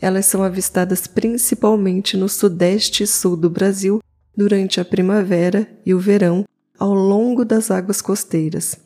Elas 0.00 0.26
são 0.26 0.42
avistadas 0.42 1.06
principalmente 1.06 2.16
no 2.16 2.28
sudeste 2.28 3.02
e 3.02 3.06
sul 3.06 3.36
do 3.36 3.48
Brasil 3.48 4.00
durante 4.36 4.80
a 4.80 4.84
primavera 4.84 5.66
e 5.84 5.94
o 5.94 5.98
verão 5.98 6.44
ao 6.78 6.92
longo 6.92 7.44
das 7.44 7.70
águas 7.70 8.02
costeiras. 8.02 8.83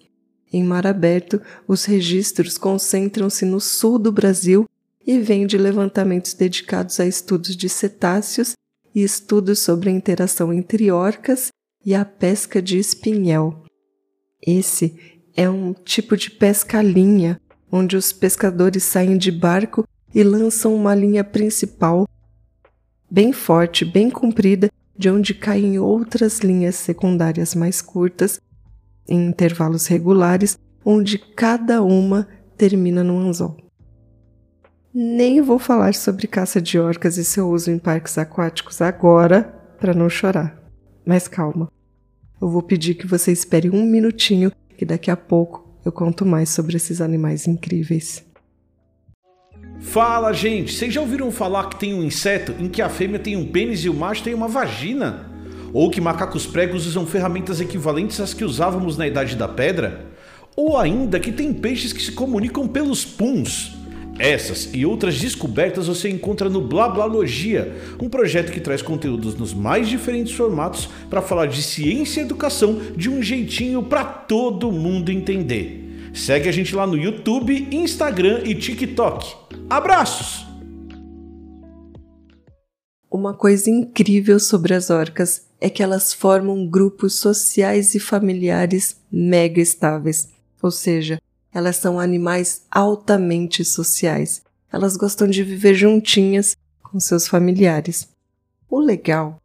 Em 0.52 0.64
mar 0.64 0.86
aberto, 0.86 1.40
os 1.66 1.84
registros 1.84 2.56
concentram-se 2.56 3.44
no 3.44 3.60
sul 3.60 3.98
do 3.98 4.10
Brasil 4.10 4.66
e 5.06 5.18
vêm 5.18 5.46
de 5.46 5.58
levantamentos 5.58 6.34
dedicados 6.34 7.00
a 7.00 7.06
estudos 7.06 7.56
de 7.56 7.68
cetáceos 7.68 8.54
e 8.94 9.02
estudos 9.02 9.58
sobre 9.58 9.90
a 9.90 9.92
interação 9.92 10.52
entre 10.52 10.90
orcas 10.90 11.48
e 11.84 11.94
a 11.94 12.04
pesca 12.04 12.60
de 12.60 12.78
espinhel. 12.78 13.62
Esse 14.46 15.18
é 15.36 15.48
um 15.48 15.72
tipo 15.72 16.16
de 16.16 16.30
pesca-linha, 16.30 17.40
onde 17.70 17.96
os 17.96 18.12
pescadores 18.12 18.82
saem 18.84 19.16
de 19.16 19.30
barco 19.30 19.86
e 20.14 20.22
lançam 20.22 20.74
uma 20.74 20.94
linha 20.94 21.22
principal, 21.22 22.08
bem 23.10 23.32
forte, 23.32 23.84
bem 23.84 24.10
comprida, 24.10 24.70
de 24.96 25.08
onde 25.08 25.32
caem 25.32 25.78
outras 25.78 26.40
linhas 26.40 26.74
secundárias 26.74 27.54
mais 27.54 27.80
curtas, 27.80 28.40
em 29.08 29.26
intervalos 29.26 29.86
regulares, 29.86 30.58
onde 30.84 31.18
cada 31.18 31.82
uma 31.82 32.28
termina 32.56 33.02
no 33.02 33.18
anzol. 33.18 33.56
Nem 34.92 35.40
vou 35.40 35.58
falar 35.58 35.94
sobre 35.94 36.26
caça 36.26 36.60
de 36.60 36.78
orcas 36.78 37.16
e 37.16 37.24
seu 37.24 37.48
uso 37.50 37.70
em 37.70 37.78
parques 37.78 38.18
aquáticos 38.18 38.80
agora, 38.80 39.54
para 39.78 39.94
não 39.94 40.08
chorar. 40.08 40.60
Mas 41.06 41.28
calma, 41.28 41.70
eu 42.40 42.48
vou 42.48 42.62
pedir 42.62 42.94
que 42.94 43.06
você 43.06 43.32
espere 43.32 43.70
um 43.70 43.84
minutinho, 43.84 44.50
que 44.76 44.84
daqui 44.84 45.10
a 45.10 45.16
pouco 45.16 45.68
eu 45.84 45.92
conto 45.92 46.26
mais 46.26 46.50
sobre 46.50 46.76
esses 46.76 47.00
animais 47.00 47.46
incríveis. 47.46 48.24
Fala, 49.80 50.32
gente! 50.32 50.72
Vocês 50.72 50.92
já 50.92 51.00
ouviram 51.00 51.30
falar 51.30 51.68
que 51.68 51.78
tem 51.78 51.94
um 51.94 52.02
inseto 52.02 52.52
em 52.58 52.68
que 52.68 52.82
a 52.82 52.88
fêmea 52.88 53.18
tem 53.18 53.36
um 53.36 53.46
pênis 53.46 53.84
e 53.84 53.88
o 53.88 53.94
macho 53.94 54.24
tem 54.24 54.34
uma 54.34 54.48
vagina? 54.48 55.27
Ou 55.72 55.90
que 55.90 56.00
macacos 56.00 56.46
pregos 56.46 56.86
usam 56.86 57.06
ferramentas 57.06 57.60
equivalentes 57.60 58.20
às 58.20 58.32
que 58.32 58.44
usávamos 58.44 58.96
na 58.96 59.06
Idade 59.06 59.36
da 59.36 59.46
Pedra? 59.46 60.06
Ou 60.56 60.76
ainda 60.76 61.20
que 61.20 61.30
tem 61.30 61.52
peixes 61.52 61.92
que 61.92 62.02
se 62.02 62.12
comunicam 62.12 62.66
pelos 62.66 63.04
puns? 63.04 63.76
Essas 64.18 64.70
e 64.74 64.84
outras 64.84 65.16
descobertas 65.20 65.86
você 65.86 66.08
encontra 66.08 66.48
no 66.50 66.60
Blablalogia, 66.60 67.76
um 68.00 68.08
projeto 68.08 68.50
que 68.50 68.60
traz 68.60 68.82
conteúdos 68.82 69.36
nos 69.36 69.54
mais 69.54 69.88
diferentes 69.88 70.32
formatos 70.32 70.88
para 71.08 71.22
falar 71.22 71.46
de 71.46 71.62
ciência 71.62 72.20
e 72.20 72.24
educação 72.24 72.80
de 72.96 73.08
um 73.08 73.22
jeitinho 73.22 73.80
para 73.80 74.04
todo 74.04 74.72
mundo 74.72 75.12
entender. 75.12 76.10
Segue 76.12 76.48
a 76.48 76.52
gente 76.52 76.74
lá 76.74 76.84
no 76.84 76.96
YouTube, 76.96 77.68
Instagram 77.70 78.40
e 78.44 78.56
TikTok. 78.56 79.36
Abraços! 79.70 80.44
Uma 83.08 83.34
coisa 83.34 83.70
incrível 83.70 84.40
sobre 84.40 84.74
as 84.74 84.90
orcas 84.90 85.47
é 85.60 85.68
que 85.68 85.82
elas 85.82 86.12
formam 86.12 86.66
grupos 86.66 87.14
sociais 87.14 87.94
e 87.94 88.00
familiares 88.00 88.96
mega 89.10 89.60
estáveis, 89.60 90.28
ou 90.62 90.70
seja, 90.70 91.20
elas 91.52 91.76
são 91.76 91.98
animais 91.98 92.62
altamente 92.70 93.64
sociais. 93.64 94.42
Elas 94.72 94.96
gostam 94.96 95.26
de 95.26 95.42
viver 95.42 95.74
juntinhas 95.74 96.56
com 96.82 97.00
seus 97.00 97.26
familiares. 97.26 98.08
O 98.70 98.78
legal 98.78 99.40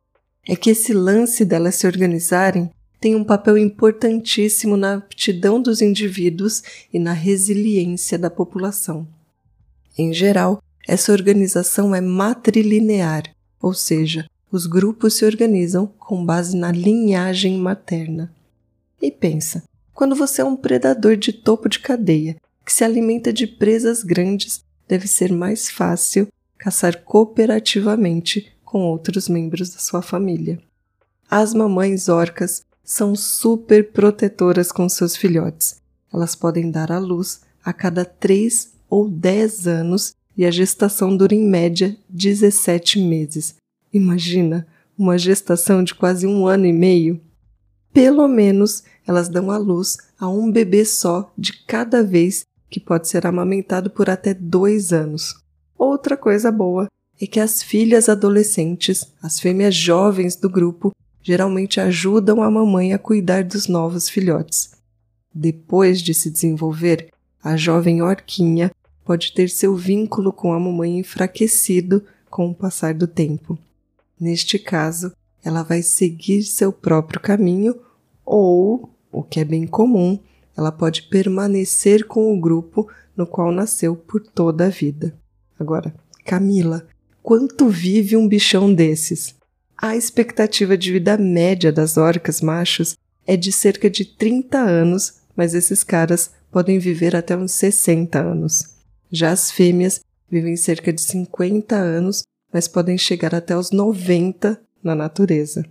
é 0.48 0.56
que 0.56 0.70
esse 0.70 0.94
lance 0.94 1.46
delas 1.46 1.76
se 1.76 1.88
organizarem 1.88 2.70
tem 3.00 3.16
um 3.16 3.24
papel 3.24 3.58
importantíssimo 3.58 4.78
na 4.78 4.96
aptidão 4.96 5.62
dos 5.62 5.82
indivíduos 5.82 6.64
e 6.94 7.00
na 7.00 7.14
resiliência 7.14 8.18
da 8.18 8.30
população. 8.30 9.08
Em 9.98 10.14
geral, 10.14 10.62
essa 10.88 11.12
organização 11.12 11.94
é 11.94 12.02
matrilinear, 12.02 13.24
ou 13.62 13.74
seja, 13.74 14.26
os 14.54 14.68
grupos 14.68 15.16
se 15.16 15.26
organizam 15.26 15.88
com 15.98 16.24
base 16.24 16.56
na 16.56 16.72
linhagem 16.72 17.58
materna. 17.58 18.32
E 19.02 19.10
pensa, 19.10 19.64
quando 19.96 20.16
você 20.16 20.44
é 20.44 20.46
um 20.46 20.56
predador 20.56 21.18
de 21.18 21.34
topo 21.34 21.68
de 21.68 21.80
cadeia 21.80 22.36
que 22.64 22.72
se 22.72 22.84
alimenta 22.84 23.34
de 23.34 23.48
presas 23.48 24.04
grandes, 24.04 24.64
deve 24.88 25.08
ser 25.08 25.32
mais 25.32 25.72
fácil 25.72 26.28
caçar 26.56 27.04
cooperativamente 27.04 28.54
com 28.64 28.84
outros 28.84 29.28
membros 29.28 29.72
da 29.72 29.80
sua 29.80 30.04
família. 30.04 30.62
As 31.28 31.52
mamães 31.52 32.08
orcas 32.08 32.62
são 32.84 33.16
super 33.16 33.92
protetoras 33.92 34.72
com 34.72 34.88
seus 34.88 35.16
filhotes. 35.16 35.82
Elas 36.14 36.36
podem 36.36 36.70
dar 36.70 36.92
à 36.92 37.00
luz 37.00 37.42
a 37.66 37.74
cada 37.74 38.06
3 38.06 38.72
ou 38.88 39.10
10 39.10 39.68
anos 39.68 40.14
e 40.38 40.46
a 40.46 40.52
gestação 40.52 41.18
dura 41.18 41.34
em 41.34 41.44
média 41.44 41.98
17 42.08 43.00
meses. 43.00 43.56
Imagina 43.94 44.66
uma 44.98 45.20
gestação 45.20 45.84
de 45.84 45.94
quase 45.94 46.26
um 46.26 46.48
ano 46.48 46.66
e 46.66 46.74
meio? 46.74 47.22
Pelo 47.94 48.28
menos 48.28 48.84
elas 49.06 49.30
dão 49.30 49.52
à 49.52 49.58
luz 49.58 49.98
a 50.20 50.28
um 50.28 50.52
bebê 50.52 50.84
só 50.84 51.32
de 51.38 51.64
cada 51.68 52.04
vez, 52.04 52.44
que 52.72 52.80
pode 52.80 53.08
ser 53.08 53.28
amamentado 53.28 53.92
por 53.92 54.10
até 54.10 54.34
dois 54.34 54.92
anos. 54.92 55.36
Outra 55.78 56.18
coisa 56.18 56.52
boa 56.52 56.88
é 57.22 57.28
que 57.28 57.40
as 57.40 57.62
filhas 57.62 58.10
adolescentes, 58.10 59.06
as 59.22 59.40
fêmeas 59.40 59.76
jovens 59.76 60.36
do 60.36 60.50
grupo, 60.50 60.92
geralmente 61.22 61.80
ajudam 61.80 62.42
a 62.42 62.50
mamãe 62.50 62.94
a 62.94 62.98
cuidar 62.98 63.44
dos 63.44 63.68
novos 63.68 64.10
filhotes. 64.10 64.72
Depois 65.32 66.02
de 66.02 66.16
se 66.16 66.32
desenvolver, 66.32 67.10
a 67.44 67.56
jovem 67.56 68.02
orquinha 68.02 68.72
pode 69.06 69.34
ter 69.34 69.50
seu 69.50 69.76
vínculo 69.76 70.34
com 70.34 70.52
a 70.52 70.60
mamãe 70.60 70.98
enfraquecido 70.98 72.04
com 72.28 72.50
o 72.50 72.56
passar 72.56 72.96
do 72.96 73.06
tempo. 73.06 73.58
Neste 74.20 74.58
caso, 74.58 75.12
ela 75.44 75.64
vai 75.64 75.82
seguir 75.82 76.44
seu 76.44 76.72
próprio 76.72 77.20
caminho 77.20 77.76
ou, 78.26 78.90
o 79.12 79.22
que 79.22 79.40
é 79.40 79.44
bem 79.44 79.68
comum, 79.68 80.20
ela 80.56 80.72
pode 80.72 81.04
permanecer 81.04 82.06
com 82.06 82.34
o 82.34 82.40
grupo 82.40 82.88
no 83.16 83.28
qual 83.28 83.52
nasceu 83.52 83.96
por 83.96 84.22
toda 84.22 84.68
a 84.68 84.70
vida. 84.70 85.18
Agora, 85.60 85.94
Camila, 86.26 86.88
quanto 87.22 87.68
vive 87.68 88.16
um 88.16 88.28
bichão 88.28 88.74
desses? 88.74 89.36
A 89.78 89.96
expectativa 89.96 90.78
de 90.78 90.92
vida 90.92 91.18
média 91.18 91.72
das 91.72 91.98
orcas 91.98 92.40
machos 92.42 92.96
é 93.26 93.36
de 93.36 93.52
cerca 93.52 93.90
de 93.90 94.06
30 94.06 94.58
anos, 94.58 95.16
mas 95.36 95.54
esses 95.54 95.84
caras 95.84 96.32
podem 96.52 96.80
viver 96.80 97.16
até 97.16 97.36
uns 97.36 97.52
60 97.54 98.20
anos. 98.20 98.76
Já 99.12 99.32
as 99.32 99.52
fêmeas 99.52 100.02
vivem 100.30 100.56
cerca 100.56 100.94
de 100.94 101.02
50 101.02 101.76
anos, 101.76 102.24
mas 102.54 102.68
podem 102.68 102.98
chegar 102.98 103.34
até 103.34 103.58
os 103.58 103.72
90 103.72 104.62
na 104.84 104.94
natureza. 104.94 105.66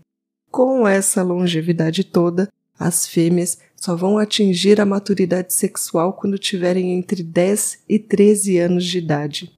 Com 0.51 0.87
essa 0.87 1.23
longevidade 1.23 2.03
toda, 2.03 2.49
as 2.79 3.07
fêmeas 3.07 3.59
só 3.77 3.95
vão 3.95 4.19
atingir 4.19 4.81
a 4.81 4.87
maturidade 4.87 5.55
sexual 5.55 6.15
quando 6.15 6.39
tiverem 6.39 6.93
entre 6.93 7.23
10 7.23 7.79
e 7.89 7.99
13 7.99 8.59
anos 8.59 8.85
de 8.85 8.99
idade. 8.99 9.53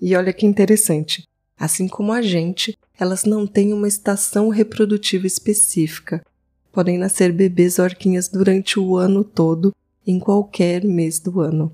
E 0.00 0.16
olha 0.16 0.32
que 0.32 0.46
interessante, 0.46 1.24
assim 1.58 1.86
como 1.86 2.12
a 2.12 2.22
gente, 2.22 2.76
elas 2.98 3.24
não 3.24 3.46
têm 3.46 3.72
uma 3.72 3.86
estação 3.86 4.48
reprodutiva 4.48 5.26
específica. 5.26 6.24
Podem 6.72 6.96
nascer 6.96 7.32
bebês 7.32 7.78
orquinhas 7.78 8.28
durante 8.28 8.78
o 8.78 8.96
ano 8.96 9.22
todo, 9.22 9.74
em 10.06 10.18
qualquer 10.18 10.84
mês 10.84 11.18
do 11.18 11.40
ano. 11.40 11.72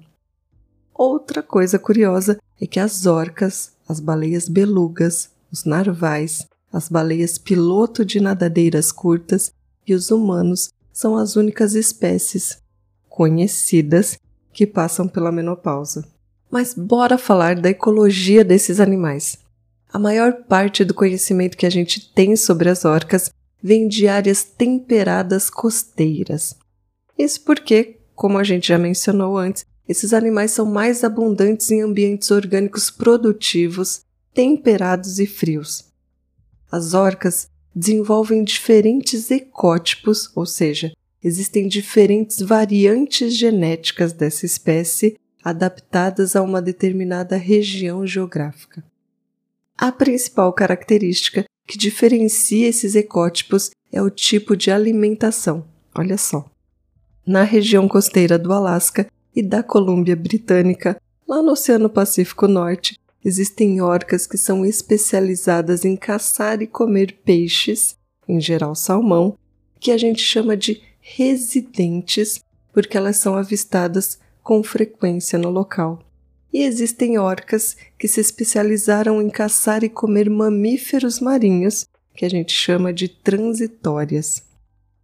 Outra 0.98 1.42
coisa 1.42 1.78
curiosa 1.78 2.38
é 2.58 2.66
que 2.66 2.80
as 2.80 3.04
orcas, 3.04 3.72
as 3.86 4.00
baleias 4.00 4.48
belugas, 4.48 5.28
os 5.52 5.64
narvais, 5.64 6.46
as 6.72 6.88
baleias 6.88 7.36
piloto 7.36 8.02
de 8.02 8.18
nadadeiras 8.18 8.90
curtas 8.90 9.52
e 9.86 9.92
os 9.94 10.10
humanos 10.10 10.70
são 10.90 11.14
as 11.14 11.36
únicas 11.36 11.74
espécies 11.74 12.62
conhecidas 13.10 14.18
que 14.52 14.66
passam 14.66 15.06
pela 15.06 15.30
menopausa. 15.30 16.06
Mas 16.50 16.72
bora 16.72 17.18
falar 17.18 17.60
da 17.60 17.68
ecologia 17.68 18.42
desses 18.42 18.80
animais. 18.80 19.36
A 19.92 19.98
maior 19.98 20.44
parte 20.44 20.82
do 20.82 20.94
conhecimento 20.94 21.58
que 21.58 21.66
a 21.66 21.70
gente 21.70 22.10
tem 22.14 22.34
sobre 22.36 22.70
as 22.70 22.86
orcas 22.86 23.30
vem 23.62 23.86
de 23.86 24.08
áreas 24.08 24.44
temperadas 24.44 25.50
costeiras. 25.50 26.56
Isso 27.18 27.42
porque, 27.42 27.98
como 28.14 28.38
a 28.38 28.44
gente 28.44 28.68
já 28.68 28.78
mencionou 28.78 29.36
antes, 29.36 29.64
esses 29.88 30.12
animais 30.12 30.50
são 30.50 30.66
mais 30.66 31.04
abundantes 31.04 31.70
em 31.70 31.82
ambientes 31.82 32.30
orgânicos 32.30 32.90
produtivos, 32.90 34.00
temperados 34.34 35.18
e 35.18 35.26
frios. 35.26 35.84
As 36.70 36.94
orcas 36.94 37.48
desenvolvem 37.74 38.42
diferentes 38.42 39.30
ecótipos, 39.30 40.30
ou 40.34 40.46
seja, 40.46 40.92
existem 41.22 41.68
diferentes 41.68 42.40
variantes 42.40 43.36
genéticas 43.36 44.12
dessa 44.12 44.46
espécie 44.46 45.16
adaptadas 45.44 46.34
a 46.34 46.42
uma 46.42 46.60
determinada 46.60 47.36
região 47.36 48.06
geográfica. 48.06 48.82
A 49.78 49.92
principal 49.92 50.52
característica 50.52 51.44
que 51.66 51.76
diferencia 51.76 52.68
esses 52.68 52.94
ecótipos 52.94 53.70
é 53.92 54.00
o 54.00 54.10
tipo 54.10 54.56
de 54.56 54.70
alimentação. 54.70 55.66
Olha 55.94 56.16
só. 56.16 56.50
Na 57.26 57.42
região 57.42 57.88
costeira 57.88 58.38
do 58.38 58.52
Alasca 58.52 59.06
e 59.36 59.42
da 59.42 59.62
Colômbia 59.62 60.16
Britânica, 60.16 60.98
lá 61.28 61.42
no 61.42 61.52
Oceano 61.52 61.90
Pacífico 61.90 62.48
Norte, 62.48 62.98
existem 63.22 63.82
orcas 63.82 64.26
que 64.26 64.38
são 64.38 64.64
especializadas 64.64 65.84
em 65.84 65.94
caçar 65.94 66.62
e 66.62 66.66
comer 66.66 67.18
peixes, 67.22 67.98
em 68.26 68.40
geral 68.40 68.74
salmão, 68.74 69.36
que 69.78 69.90
a 69.90 69.98
gente 69.98 70.22
chama 70.22 70.56
de 70.56 70.80
residentes, 71.00 72.40
porque 72.72 72.96
elas 72.96 73.16
são 73.16 73.36
avistadas 73.36 74.18
com 74.42 74.62
frequência 74.62 75.38
no 75.38 75.50
local. 75.50 76.02
E 76.50 76.62
existem 76.62 77.18
orcas 77.18 77.76
que 77.98 78.08
se 78.08 78.20
especializaram 78.20 79.20
em 79.20 79.28
caçar 79.28 79.84
e 79.84 79.90
comer 79.90 80.30
mamíferos 80.30 81.20
marinhos, 81.20 81.84
que 82.14 82.24
a 82.24 82.30
gente 82.30 82.52
chama 82.52 82.90
de 82.90 83.08
transitórias. 83.08 84.42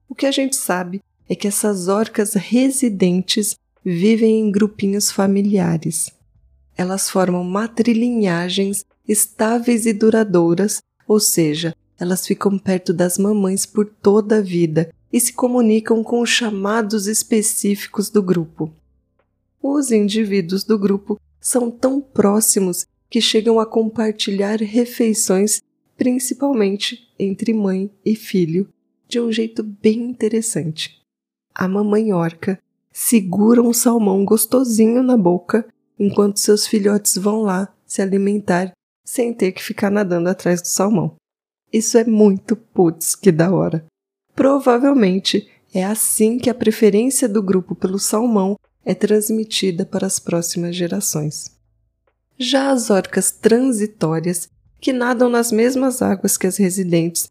O 0.09 0.15
que 0.15 0.25
a 0.25 0.31
gente 0.31 0.57
sabe 0.57 1.03
é 1.29 1.35
que 1.35 1.47
essas 1.47 1.89
orcas 1.89 2.33
residentes 2.35 3.57
vivem 3.85 4.41
em 4.41 4.51
grupinhos 4.51 5.11
familiares. 5.11 6.11
Elas 6.77 7.11
formam 7.11 7.45
matrilinhagens 7.45 8.85
estáveis 9.07 9.87
e 9.87 9.93
duradouras, 9.93 10.83
ou 11.07 11.21
seja, 11.21 11.75
elas 11.99 12.27
ficam 12.27 12.59
perto 12.59 12.93
das 12.93 13.19
mamães 13.19 13.67
por 13.67 13.87
toda 13.87 14.39
a 14.39 14.43
vida 14.43 14.93
e 15.13 15.21
se 15.21 15.33
comunicam 15.33 16.03
com 16.03 16.21
os 16.21 16.31
chamados 16.31 17.07
específicos 17.07 18.09
do 18.09 18.23
grupo 18.23 18.73
os 19.63 19.91
indivíduos 19.91 20.65
do 20.65 20.79
grupo 20.79 21.21
são 21.41 21.71
tão 21.71 22.01
próximos 22.01 22.87
que 23.09 23.21
chegam 23.21 23.61
a 23.61 23.67
compartilhar 23.67 24.61
refeições, 24.61 25.61
principalmente 25.97 27.13
entre 27.19 27.53
mãe 27.53 27.91
e 28.05 28.15
filho, 28.15 28.69
de 29.09 29.21
um 29.21 29.31
jeito 29.31 29.63
bem 29.63 30.03
interessante. 30.03 31.01
A 31.55 31.69
mamãe 31.69 32.13
orca 32.13 32.59
segura 32.93 33.63
um 33.63 33.73
salmão 33.73 34.25
gostosinho 34.25 35.03
na 35.03 35.17
boca 35.17 35.67
enquanto 35.99 36.39
seus 36.39 36.67
filhotes 36.67 37.17
vão 37.17 37.43
lá 37.43 37.73
se 37.87 38.03
alimentar 38.03 38.73
sem 39.05 39.33
ter 39.33 39.53
que 39.53 39.63
ficar 39.63 39.91
nadando 39.91 40.29
atrás 40.29 40.61
do 40.61 40.69
salmão. 40.69 41.17
Isso 41.73 41.97
é 41.97 42.05
muito 42.05 42.55
putz 42.55 43.15
que 43.15 43.33
da 43.33 43.51
hora. 43.51 43.85
Provavelmente 44.35 45.51
é 45.73 45.85
assim 45.85 46.39
que 46.39 46.51
a 46.51 46.55
preferência 46.55 47.29
do 47.29 47.43
grupo 47.43 47.75
pelo 47.75 47.99
salmão 47.99 48.59
é 48.85 48.95
transmitida 48.95 49.87
para 49.87 50.07
as 50.07 50.19
próximas 50.19 50.77
gerações. 50.77 51.53
Já 52.39 52.71
as 52.71 52.91
orcas 52.91 53.31
transitórias, 53.31 54.49
que 54.81 54.93
nadam 54.93 55.29
nas 55.29 55.53
mesmas 55.53 56.03
águas 56.03 56.37
que 56.37 56.47
as 56.47 56.57
residentes, 56.57 57.31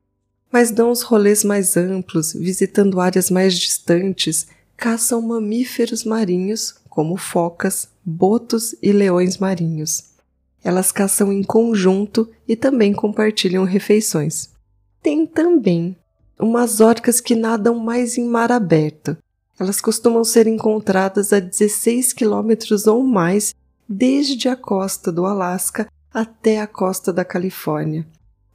mas 0.52 0.71
dão 0.71 0.91
os 0.91 1.02
rolês 1.02 1.43
mais 1.43 1.76
amplos, 1.76 2.34
visitando 2.34 3.00
áreas 3.00 3.30
mais 3.30 3.58
distantes, 3.58 4.47
caçam 4.82 5.22
mamíferos 5.22 6.04
marinhos, 6.04 6.74
como 6.89 7.15
focas, 7.15 7.88
botos 8.04 8.76
e 8.82 8.91
leões 8.91 9.38
marinhos. 9.38 10.06
Elas 10.63 10.91
caçam 10.91 11.32
em 11.32 11.44
conjunto 11.44 12.28
e 12.48 12.56
também 12.56 12.91
compartilham 12.91 13.63
refeições. 13.63 14.50
Tem 15.00 15.28
também 15.28 15.96
umas 16.39 16.80
orcas 16.80 17.22
que 17.22 17.36
nadam 17.36 17.78
mais 17.78 18.17
em 18.17 18.28
mar 18.28 18.52
aberto, 18.52 19.15
elas 19.62 19.80
costumam 19.80 20.24
ser 20.24 20.48
encontradas 20.48 21.32
a 21.32 21.39
16 21.39 22.13
quilômetros 22.13 22.88
ou 22.88 23.04
mais 23.04 23.54
desde 23.88 24.50
a 24.50 24.56
costa 24.56 25.12
do 25.12 25.24
Alasca 25.24 25.88
até 26.12 26.60
a 26.60 26.65
costa 26.65 27.13
da 27.13 27.24
Califórnia. 27.24 28.08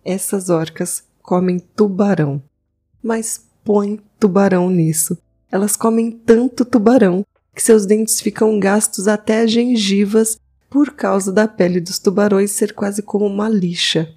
Essas 0.04 0.50
orcas 0.50 1.04
comem 1.22 1.60
tubarão. 1.60 2.42
Mas 3.00 3.40
põe 3.64 4.00
tubarão 4.18 4.68
nisso. 4.68 5.16
Elas 5.50 5.76
comem 5.76 6.10
tanto 6.10 6.64
tubarão 6.64 7.24
que 7.54 7.62
seus 7.62 7.86
dentes 7.86 8.20
ficam 8.20 8.58
gastos 8.60 9.08
até 9.08 9.42
as 9.42 9.50
gengivas 9.50 10.38
por 10.68 10.92
causa 10.92 11.32
da 11.32 11.48
pele 11.48 11.80
dos 11.80 11.98
tubarões 11.98 12.50
ser 12.50 12.74
quase 12.74 13.02
como 13.02 13.24
uma 13.26 13.48
lixa. 13.48 14.14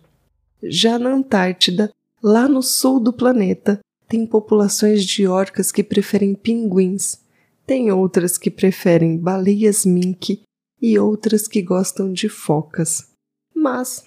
Já 0.61 0.99
na 0.99 1.13
Antártida, 1.13 1.89
lá 2.21 2.47
no 2.47 2.61
sul 2.61 2.99
do 2.99 3.13
planeta, 3.13 3.79
tem 4.07 4.25
populações 4.25 5.05
de 5.05 5.27
orcas 5.27 5.71
que 5.71 5.83
preferem 5.83 6.33
pinguins, 6.33 7.19
tem 7.65 7.91
outras 7.91 8.37
que 8.37 8.49
preferem 8.49 9.17
baleias 9.17 9.85
mink 9.85 10.41
e 10.81 10.99
outras 10.99 11.47
que 11.47 11.61
gostam 11.61 12.11
de 12.11 12.27
focas. 12.27 13.07
Mas, 13.55 14.03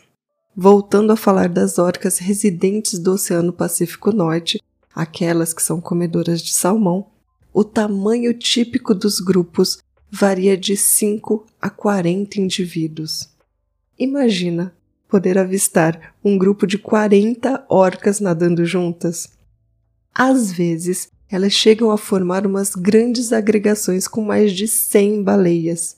voltando 0.54 1.12
a 1.12 1.16
falar 1.16 1.48
das 1.48 1.78
orcas 1.78 2.18
residentes 2.18 2.98
do 2.98 3.12
Oceano 3.12 3.52
Pacífico 3.52 4.12
Norte, 4.12 4.60
aquelas 4.94 5.52
que 5.52 5.62
são 5.62 5.80
comedoras 5.80 6.42
de 6.42 6.52
salmão, 6.52 7.06
o 7.52 7.64
tamanho 7.64 8.32
típico 8.34 8.94
dos 8.94 9.20
grupos 9.20 9.78
varia 10.10 10.56
de 10.56 10.76
5 10.76 11.46
a 11.60 11.70
40 11.70 12.40
indivíduos. 12.40 13.28
Imagina 13.98 14.74
poder 15.08 15.36
avistar 15.38 16.14
um 16.24 16.38
grupo 16.38 16.66
de 16.66 16.78
40 16.78 17.66
orcas 17.68 18.20
nadando 18.20 18.64
juntas. 18.64 19.28
Às 20.14 20.52
vezes, 20.52 21.10
elas 21.30 21.52
chegam 21.52 21.90
a 21.90 21.98
formar 21.98 22.46
umas 22.46 22.74
grandes 22.74 23.32
agregações 23.32 24.08
com 24.08 24.22
mais 24.22 24.52
de 24.52 24.66
100 24.66 25.22
baleias. 25.22 25.96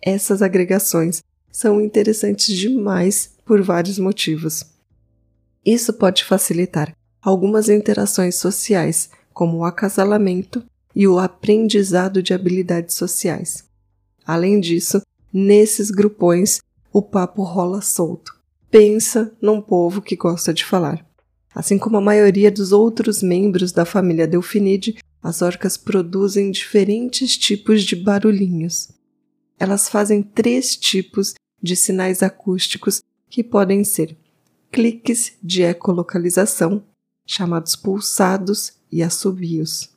Essas 0.00 0.42
agregações 0.42 1.22
são 1.50 1.80
interessantes 1.80 2.56
demais 2.56 3.30
por 3.44 3.62
vários 3.62 3.98
motivos. 3.98 4.64
Isso 5.64 5.92
pode 5.92 6.24
facilitar 6.24 6.92
algumas 7.22 7.68
interações 7.68 8.34
sociais, 8.34 9.10
como 9.32 9.58
o 9.58 9.64
acasalamento 9.64 10.64
e 10.94 11.06
o 11.06 11.18
aprendizado 11.18 12.22
de 12.22 12.34
habilidades 12.34 12.96
sociais. 12.96 13.64
Além 14.26 14.60
disso, 14.60 15.00
nesses 15.32 15.90
grupões 15.90 16.60
o 16.92 17.00
papo 17.00 17.42
rola 17.42 17.80
solto. 17.80 18.34
Pensa 18.70 19.32
num 19.40 19.60
povo 19.60 20.02
que 20.02 20.16
gosta 20.16 20.52
de 20.52 20.64
falar. 20.64 21.06
Assim 21.54 21.78
como 21.78 21.96
a 21.96 22.00
maioria 22.00 22.50
dos 22.50 22.72
outros 22.72 23.22
membros 23.22 23.72
da 23.72 23.84
família 23.84 24.26
Delfinide, 24.26 24.98
as 25.22 25.42
orcas 25.42 25.76
produzem 25.76 26.50
diferentes 26.50 27.36
tipos 27.36 27.82
de 27.82 27.94
barulhinhos. 27.94 28.88
Elas 29.58 29.88
fazem 29.88 30.22
três 30.22 30.74
tipos 30.76 31.34
de 31.62 31.76
sinais 31.76 32.22
acústicos 32.22 33.02
que 33.30 33.44
podem 33.44 33.84
ser 33.84 34.16
cliques 34.70 35.34
de 35.42 35.62
ecolocalização, 35.62 36.82
chamados 37.26 37.76
pulsados 37.76 38.74
e 38.90 39.02
assobios. 39.02 39.90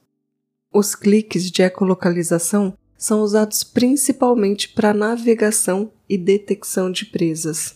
Os 0.74 0.96
cliques 0.96 1.50
de 1.50 1.62
ecolocalização 1.62 2.78
são 2.98 3.22
usados 3.22 3.64
principalmente 3.64 4.70
para 4.70 4.94
navegação 4.94 5.92
e 6.08 6.18
detecção 6.18 6.92
de 6.92 7.06
presas. 7.06 7.76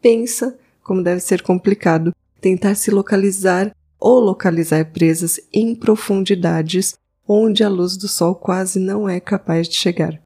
Pensa 0.00 0.58
como 0.82 1.02
deve 1.02 1.20
ser 1.20 1.42
complicado 1.42 2.14
tentar 2.40 2.74
se 2.74 2.90
localizar 2.90 3.74
ou 3.98 4.20
localizar 4.20 4.92
presas 4.92 5.40
em 5.52 5.74
profundidades 5.74 6.96
onde 7.26 7.62
a 7.62 7.68
luz 7.68 7.96
do 7.96 8.08
sol 8.08 8.34
quase 8.34 8.78
não 8.78 9.08
é 9.08 9.20
capaz 9.20 9.68
de 9.68 9.74
chegar, 9.74 10.20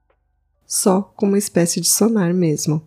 só 0.66 1.02
com 1.02 1.26
uma 1.26 1.38
espécie 1.38 1.80
de 1.80 1.88
sonar 1.88 2.32
mesmo. 2.32 2.86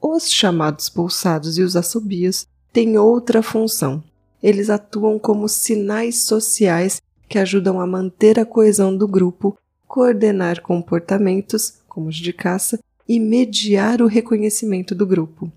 Os 0.00 0.30
chamados 0.30 0.88
pulsados 0.88 1.58
e 1.58 1.62
os 1.62 1.74
assobios 1.74 2.46
têm 2.72 2.98
outra 2.98 3.42
função. 3.42 4.04
Eles 4.44 4.68
atuam 4.68 5.18
como 5.18 5.48
sinais 5.48 6.24
sociais 6.24 7.00
que 7.26 7.38
ajudam 7.38 7.80
a 7.80 7.86
manter 7.86 8.38
a 8.38 8.44
coesão 8.44 8.94
do 8.94 9.08
grupo, 9.08 9.56
coordenar 9.88 10.60
comportamentos, 10.60 11.78
como 11.88 12.08
os 12.08 12.16
de 12.16 12.30
caça, 12.30 12.78
e 13.08 13.18
mediar 13.18 14.02
o 14.02 14.06
reconhecimento 14.06 14.94
do 14.94 15.06
grupo. 15.06 15.50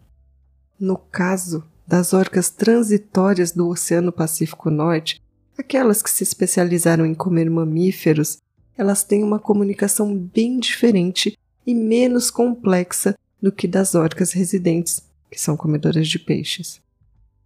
No 0.80 0.98
caso 0.98 1.66
das 1.86 2.14
orcas 2.14 2.50
transitórias 2.50 3.52
do 3.52 3.68
Oceano 3.68 4.10
Pacífico 4.10 4.70
Norte, 4.70 5.22
aquelas 5.58 6.02
que 6.02 6.10
se 6.10 6.24
especializaram 6.24 7.06
em 7.06 7.14
comer 7.14 7.50
mamíferos, 7.50 8.38
elas 8.78 9.04
têm 9.04 9.22
uma 9.22 9.38
comunicação 9.38 10.16
bem 10.16 10.62
diferente 10.62 11.38
e 11.66 11.76
menos 11.76 12.32
complexa 12.32 13.18
do 13.42 13.52
que 13.52 13.68
das 13.68 13.96
orcas 13.96 14.32
residentes, 14.32 15.04
que 15.30 15.42
são 15.42 15.58
comedoras 15.58 16.08
de 16.08 16.18
peixes. 16.18 16.80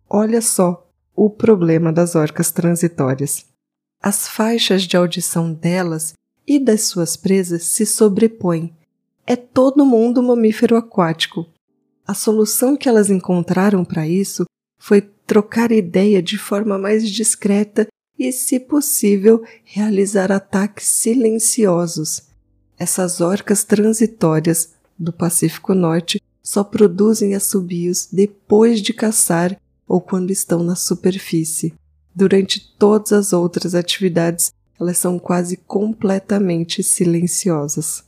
Olha 0.08 0.40
só 0.40 0.88
o 1.16 1.30
problema 1.30 1.92
das 1.92 2.16
orcas 2.16 2.52
transitórias. 2.52 3.46
As 4.02 4.28
faixas 4.28 4.84
de 4.84 4.98
audição 4.98 5.54
delas 5.54 6.14
e 6.48 6.60
das 6.60 6.82
suas 6.84 7.16
presas 7.16 7.64
se 7.64 7.86
sobrepõem. 7.86 8.76
É 9.28 9.36
todo 9.36 9.86
mundo 9.86 10.24
mamífero 10.24 10.76
aquático. 10.76 11.48
A 12.08 12.14
solução 12.14 12.76
que 12.76 12.90
elas 12.90 13.10
encontraram 13.10 13.86
para 13.86 14.08
isso 14.08 14.46
foi 14.80 15.02
trocar 15.02 15.72
ideia 15.72 16.22
de 16.22 16.38
forma 16.38 16.78
mais 16.78 17.08
discreta 17.08 17.88
e, 18.18 18.32
se 18.32 18.60
possível, 18.60 19.44
realizar 19.64 20.32
ataques 20.32 20.88
silenciosos. 20.88 22.24
Essas 22.78 23.22
orcas 23.22 23.64
transitórias 23.64 24.74
do 24.98 25.14
Pacífico 25.14 25.76
Norte 25.76 26.20
só 26.42 26.64
produzem 26.64 27.36
assobios 27.36 28.08
depois 28.12 28.82
de 28.82 28.94
caçar 28.94 29.61
ou 29.92 30.00
quando 30.00 30.32
estão 30.32 30.64
na 30.64 30.74
superfície. 30.74 31.74
Durante 32.16 32.74
todas 32.80 33.12
as 33.12 33.34
outras 33.34 33.76
atividades, 33.76 34.54
elas 34.80 34.98
são 34.98 35.20
quase 35.20 35.58
completamente 35.58 36.82
silenciosas. 36.82 38.02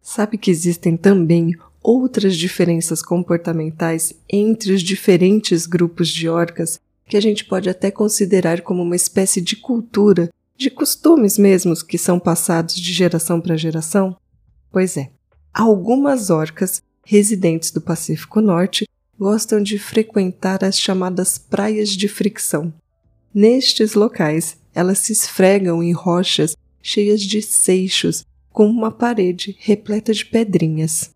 Sabe 0.00 0.38
que 0.38 0.48
existem 0.48 0.96
também 0.96 1.56
outras 1.82 2.36
diferenças 2.36 3.02
comportamentais 3.02 4.14
entre 4.30 4.72
os 4.72 4.80
diferentes 4.80 5.66
grupos 5.66 6.08
de 6.08 6.28
orcas 6.28 6.78
que 7.04 7.16
a 7.16 7.20
gente 7.20 7.44
pode 7.44 7.68
até 7.68 7.90
considerar 7.90 8.60
como 8.60 8.84
uma 8.84 8.94
espécie 8.94 9.40
de 9.40 9.56
cultura, 9.56 10.30
de 10.56 10.70
costumes 10.70 11.36
mesmos 11.36 11.82
que 11.82 11.98
são 11.98 12.20
passados 12.20 12.76
de 12.76 12.92
geração 12.92 13.40
para 13.40 13.56
geração? 13.56 14.16
Pois 14.70 14.96
é, 14.96 15.10
algumas 15.52 16.30
orcas 16.30 16.80
residentes 17.04 17.72
do 17.72 17.80
Pacífico 17.80 18.40
Norte 18.40 18.86
gostam 19.24 19.62
de 19.62 19.78
frequentar 19.78 20.62
as 20.62 20.78
chamadas 20.78 21.38
praias 21.38 21.88
de 21.88 22.08
fricção. 22.08 22.70
Nestes 23.32 23.94
locais, 23.94 24.58
elas 24.74 24.98
se 24.98 25.12
esfregam 25.12 25.82
em 25.82 25.92
rochas 25.92 26.54
cheias 26.82 27.22
de 27.22 27.40
seixos, 27.40 28.22
com 28.52 28.66
uma 28.66 28.90
parede 28.90 29.56
repleta 29.58 30.12
de 30.12 30.26
pedrinhas. 30.26 31.10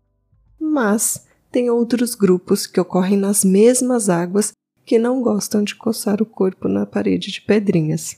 Mas 0.59 1.23
tem 1.51 1.69
outros 1.69 2.15
grupos 2.15 2.65
que 2.65 2.79
ocorrem 2.79 3.15
nas 3.15 3.45
mesmas 3.45 4.09
águas 4.09 4.53
que 4.83 4.97
não 4.97 5.21
gostam 5.21 5.63
de 5.63 5.75
coçar 5.75 6.19
o 6.19 6.25
corpo 6.25 6.67
na 6.67 6.87
parede 6.87 7.31
de 7.31 7.41
pedrinhas. 7.41 8.17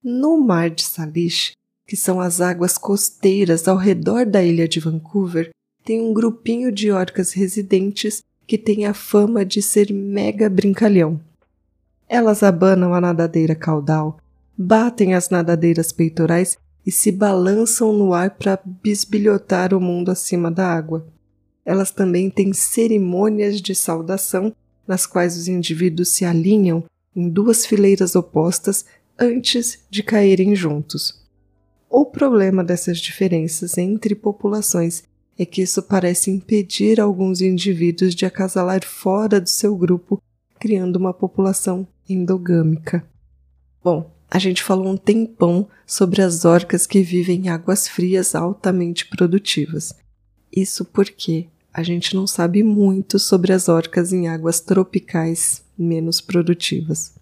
No 0.00 0.40
Mar 0.40 0.70
de 0.70 0.84
Salish, 0.84 1.56
que 1.88 1.96
são 1.96 2.20
as 2.20 2.40
águas 2.40 2.78
costeiras 2.78 3.66
ao 3.66 3.76
redor 3.76 4.26
da 4.26 4.44
ilha 4.44 4.68
de 4.68 4.78
Vancouver, 4.78 5.50
tem 5.84 6.00
um 6.00 6.14
grupinho 6.14 6.70
de 6.70 6.92
orcas 6.92 7.32
residentes 7.32 8.22
que 8.46 8.58
tem 8.58 8.86
a 8.86 8.94
fama 8.94 9.44
de 9.44 9.62
ser 9.62 9.92
mega 9.92 10.48
brincalhão. 10.48 11.20
Elas 12.08 12.42
abanam 12.42 12.94
a 12.94 13.00
nadadeira 13.00 13.54
caudal, 13.54 14.18
batem 14.56 15.14
as 15.14 15.30
nadadeiras 15.30 15.90
peitorais 15.92 16.58
e 16.86 16.90
se 16.90 17.10
balançam 17.10 17.92
no 17.92 18.12
ar 18.12 18.30
para 18.30 18.60
bisbilhotar 18.64 19.72
o 19.72 19.80
mundo 19.80 20.10
acima 20.10 20.50
da 20.50 20.66
água. 20.66 21.06
Elas 21.64 21.90
também 21.90 22.28
têm 22.28 22.52
cerimônias 22.52 23.60
de 23.60 23.74
saudação 23.74 24.54
nas 24.86 25.06
quais 25.06 25.36
os 25.36 25.48
indivíduos 25.48 26.10
se 26.10 26.24
alinham 26.24 26.84
em 27.16 27.28
duas 27.28 27.64
fileiras 27.64 28.14
opostas 28.14 28.84
antes 29.18 29.78
de 29.88 30.02
caírem 30.02 30.54
juntos. 30.54 31.24
O 31.88 32.04
problema 32.04 32.62
dessas 32.62 32.98
diferenças 32.98 33.78
entre 33.78 34.14
populações 34.14 35.04
é 35.38 35.44
que 35.44 35.62
isso 35.62 35.82
parece 35.82 36.30
impedir 36.30 37.00
alguns 37.00 37.40
indivíduos 37.40 38.14
de 38.14 38.24
acasalar 38.24 38.84
fora 38.84 39.40
do 39.40 39.48
seu 39.48 39.76
grupo, 39.76 40.22
criando 40.58 40.96
uma 40.96 41.12
população 41.12 41.86
endogâmica. 42.08 43.04
Bom, 43.82 44.10
a 44.30 44.38
gente 44.38 44.62
falou 44.62 44.88
um 44.88 44.96
tempão 44.96 45.68
sobre 45.86 46.22
as 46.22 46.44
orcas 46.44 46.86
que 46.86 47.02
vivem 47.02 47.46
em 47.46 47.48
águas 47.48 47.86
frias 47.86 48.34
altamente 48.34 49.06
produtivas. 49.06 49.94
Isso 50.50 50.84
porque 50.84 51.48
a 51.72 51.82
gente 51.82 52.14
não 52.14 52.26
sabe 52.26 52.62
muito 52.62 53.18
sobre 53.18 53.52
as 53.52 53.68
orcas 53.68 54.12
em 54.12 54.28
águas 54.28 54.60
tropicais 54.60 55.64
menos 55.76 56.20
produtivas. 56.20 57.14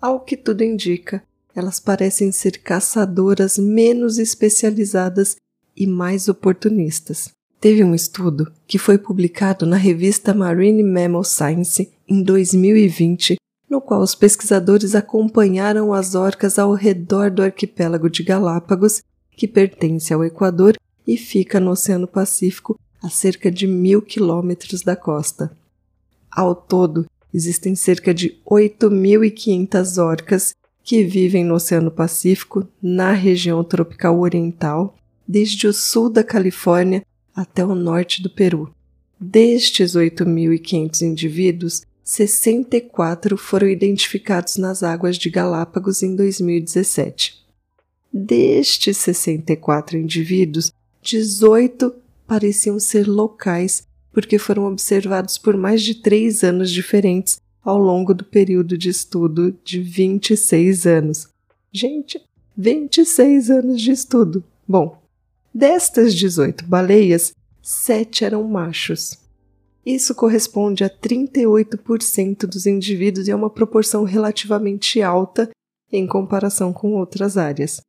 Ao 0.00 0.20
que 0.20 0.36
tudo 0.36 0.62
indica, 0.62 1.22
elas 1.54 1.78
parecem 1.78 2.32
ser 2.32 2.58
caçadoras 2.58 3.58
menos 3.58 4.18
especializadas 4.18 5.36
e 5.76 5.86
mais 5.86 6.28
oportunistas. 6.28 7.30
Teve 7.60 7.84
um 7.84 7.94
estudo 7.94 8.50
que 8.66 8.78
foi 8.78 8.98
publicado 8.98 9.64
na 9.64 9.76
revista 9.76 10.34
Marine 10.34 10.82
Mammal 10.82 11.22
Science 11.22 11.92
em 12.08 12.22
2020, 12.22 13.36
no 13.70 13.80
qual 13.80 14.00
os 14.00 14.14
pesquisadores 14.14 14.94
acompanharam 14.94 15.92
as 15.92 16.14
orcas 16.14 16.58
ao 16.58 16.74
redor 16.74 17.30
do 17.30 17.42
arquipélago 17.42 18.10
de 18.10 18.22
Galápagos, 18.22 19.02
que 19.36 19.46
pertence 19.46 20.12
ao 20.12 20.24
Equador 20.24 20.76
e 21.06 21.16
fica 21.16 21.58
no 21.60 21.70
Oceano 21.70 22.06
Pacífico 22.06 22.78
a 23.02 23.08
cerca 23.08 23.50
de 23.50 23.66
mil 23.66 24.02
quilômetros 24.02 24.82
da 24.82 24.94
costa. 24.94 25.50
Ao 26.30 26.54
todo, 26.54 27.06
existem 27.32 27.74
cerca 27.74 28.12
de 28.12 28.40
8.500 28.44 30.02
orcas 30.02 30.54
que 30.82 31.04
vivem 31.04 31.44
no 31.44 31.54
Oceano 31.54 31.90
Pacífico, 31.90 32.66
na 32.82 33.12
região 33.12 33.62
tropical 33.62 34.18
oriental, 34.20 34.94
desde 35.26 35.66
o 35.66 35.72
sul 35.72 36.10
da 36.10 36.24
Califórnia 36.24 37.04
até 37.34 37.64
o 37.64 37.74
norte 37.74 38.22
do 38.22 38.30
Peru. 38.30 38.72
Destes 39.18 39.94
8.500 39.94 41.02
indivíduos, 41.02 41.82
64 42.02 43.36
foram 43.36 43.68
identificados 43.68 44.56
nas 44.56 44.82
águas 44.82 45.16
de 45.16 45.30
Galápagos 45.30 46.02
em 46.02 46.16
2017. 46.16 47.40
Destes 48.12 48.96
64 48.98 49.96
indivíduos, 49.96 50.72
18 51.00 51.94
pareciam 52.26 52.78
ser 52.78 53.06
locais 53.06 53.86
porque 54.12 54.38
foram 54.38 54.66
observados 54.66 55.38
por 55.38 55.56
mais 55.56 55.82
de 55.82 55.94
três 55.94 56.44
anos 56.44 56.70
diferentes 56.70 57.40
ao 57.64 57.78
longo 57.78 58.12
do 58.12 58.24
período 58.24 58.76
de 58.76 58.88
estudo 58.88 59.56
de 59.64 59.80
26 59.80 60.86
anos. 60.86 61.28
Gente, 61.72 62.20
26 62.56 63.50
anos 63.50 63.80
de 63.80 63.92
estudo. 63.92 64.44
Bom, 64.68 65.01
destas 65.54 66.14
18 66.14 66.64
baleias, 66.66 67.32
sete 67.60 68.24
eram 68.24 68.42
machos. 68.44 69.18
Isso 69.84 70.14
corresponde 70.14 70.84
a 70.84 70.90
38% 70.90 72.46
dos 72.46 72.66
indivíduos 72.66 73.26
e 73.26 73.30
é 73.30 73.34
uma 73.34 73.50
proporção 73.50 74.04
relativamente 74.04 75.02
alta 75.02 75.50
em 75.92 76.06
comparação 76.06 76.72
com 76.72 76.92
outras 76.92 77.36
áreas. 77.36 77.80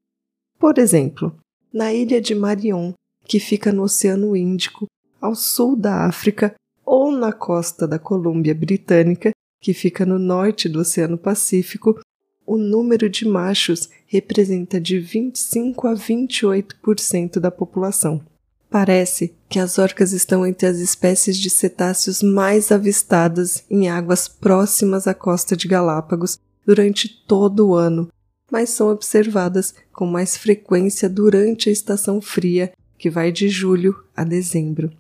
Por 0.60 0.78
exemplo, 0.78 1.36
na 1.71 1.93
ilha 1.93 2.19
de 2.19 2.34
Marion, 2.34 2.93
que 3.26 3.39
fica 3.39 3.71
no 3.71 3.84
Oceano 3.84 4.36
Índico, 4.36 4.88
ao 5.21 5.36
sul 5.36 5.76
da 5.76 6.06
África, 6.06 6.54
ou 6.86 7.12
na 7.12 7.32
costa 7.32 7.88
da 7.88 7.97
Colômbia 7.97 8.54
Britânica, 8.54 9.32
que 9.62 9.73
fica 9.73 10.06
no 10.06 10.19
norte 10.19 10.67
do 10.67 10.80
Oceano 10.80 11.17
Pacífico, 11.17 11.99
o 12.45 12.58
número 12.58 13.10
de 13.10 13.27
machos 13.27 13.89
representa 14.06 14.79
de 14.79 14.99
25 14.99 15.88
a 15.88 15.93
28% 15.93 17.39
da 17.39 17.49
população. 17.49 18.21
Parece 18.69 19.34
que 19.47 19.60
as 19.60 19.77
orcas 19.77 20.13
estão 20.13 20.45
entre 20.45 20.67
as 20.67 20.77
espécies 20.77 21.38
de 21.38 21.49
cetáceos 21.49 22.23
mais 22.23 22.71
avistadas 22.71 23.63
em 23.69 23.88
águas 23.88 24.27
próximas 24.27 25.08
à 25.08 25.13
costa 25.13 25.56
de 25.56 25.67
Galápagos 25.67 26.39
durante 26.65 27.08
todo 27.08 27.67
o 27.67 27.75
ano, 27.75 28.10
mas 28.51 28.71
são 28.71 28.89
observadas 28.89 29.73
com 29.91 30.08
mais 30.08 30.36
frequência 30.36 31.08
durante 31.08 31.69
a 31.69 31.71
estação 31.71 32.19
fria, 32.19 32.73
que 32.97 33.10
vai 33.10 33.32
de 33.32 33.47
julho 33.47 33.95
a 34.15 34.23
dezembro. 34.23 34.91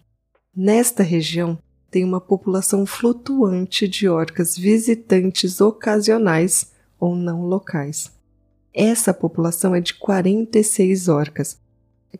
Nesta 0.55 1.01
região, 1.01 1.57
tem 1.89 2.03
uma 2.03 2.19
população 2.19 2.85
flutuante 2.85 3.87
de 3.87 4.07
orcas 4.07 4.57
visitantes 4.57 5.61
ocasionais 5.61 6.72
ou 7.03 7.17
não 7.17 7.41
locais. 7.41 8.09
Essa 8.73 9.13
população 9.13 9.75
é 9.75 9.81
de 9.81 9.93
46 9.95 11.09
orcas, 11.09 11.57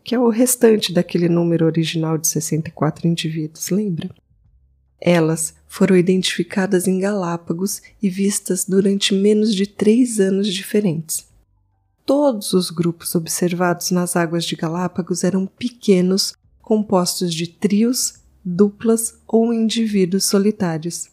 que 0.04 0.14
é 0.14 0.20
o 0.20 0.28
restante 0.28 0.92
daquele 0.92 1.30
número 1.30 1.66
original 1.66 2.18
de 2.18 2.28
64 2.28 3.08
indivíduos, 3.08 3.70
lembra? 3.70 4.14
Elas 5.00 5.54
foram 5.70 5.96
identificadas 5.96 6.86
em 6.86 7.00
Galápagos 7.00 7.82
e 8.02 8.10
vistas 8.10 8.66
durante 8.66 9.14
menos 9.14 9.56
de 9.56 9.66
três 9.66 10.20
anos 10.20 10.54
diferentes. 10.54 11.28
Todos 12.06 12.52
os 12.52 12.70
grupos 12.70 13.16
observados 13.16 13.90
nas 13.90 14.18
águas 14.18 14.44
de 14.44 14.58
Galápagos 14.58 15.24
eram 15.24 15.46
pequenos 15.46 16.34
compostos 16.62 17.34
de 17.34 17.48
trios, 17.48 18.16
duplas 18.44 19.16
ou 19.26 19.54
indivíduos 19.54 20.26
solitários. 20.26 21.10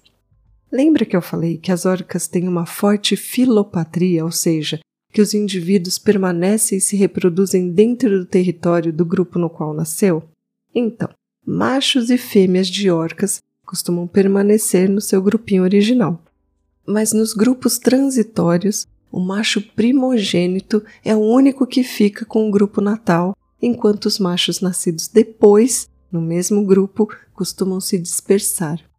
Lembra 0.72 1.04
que 1.04 1.16
eu 1.16 1.22
falei 1.22 1.59
que 1.59 1.72
as 1.72 1.85
orcas 1.85 2.28
têm 2.28 2.46
uma 2.46 2.64
forte 2.64 3.16
filopatria, 3.16 4.24
ou 4.24 4.30
seja, 4.30 4.78
que 5.12 5.20
os 5.20 5.35
indivíduos 5.35 5.98
permanecem 5.98 6.78
e 6.78 6.80
se 6.80 6.96
reproduzem 6.96 7.70
dentro 7.70 8.20
do 8.20 8.24
território 8.24 8.92
do 8.92 9.04
grupo 9.04 9.38
no 9.38 9.50
qual 9.50 9.74
nasceu? 9.74 10.22
Então, 10.72 11.09
machos 11.44 12.11
e 12.11 12.16
fêmeas 12.16 12.68
de 12.68 12.90
orcas 12.90 13.40
costumam 13.66 14.06
permanecer 14.06 14.88
no 14.88 15.00
seu 15.00 15.20
grupinho 15.20 15.64
original. 15.64 16.22
Mas 16.87 17.12
nos 17.12 17.35
grupos 17.35 17.78
transitórios, 17.78 18.87
o 19.11 19.18
macho 19.18 19.61
primogênito 19.61 20.85
é 21.04 21.14
o 21.14 21.20
único 21.20 21.66
que 21.66 21.83
fica 21.83 22.24
com 22.24 22.48
o 22.48 22.50
grupo 22.50 22.80
natal, 22.80 23.37
enquanto 23.61 24.06
os 24.06 24.20
machos 24.20 24.61
nascidos 24.61 25.09
depois, 25.09 25.88
no 26.11 26.20
mesmo 26.20 26.64
grupo, 26.64 27.09
costumam 27.33 27.80
se 27.80 27.98
dispersar. 27.98 28.89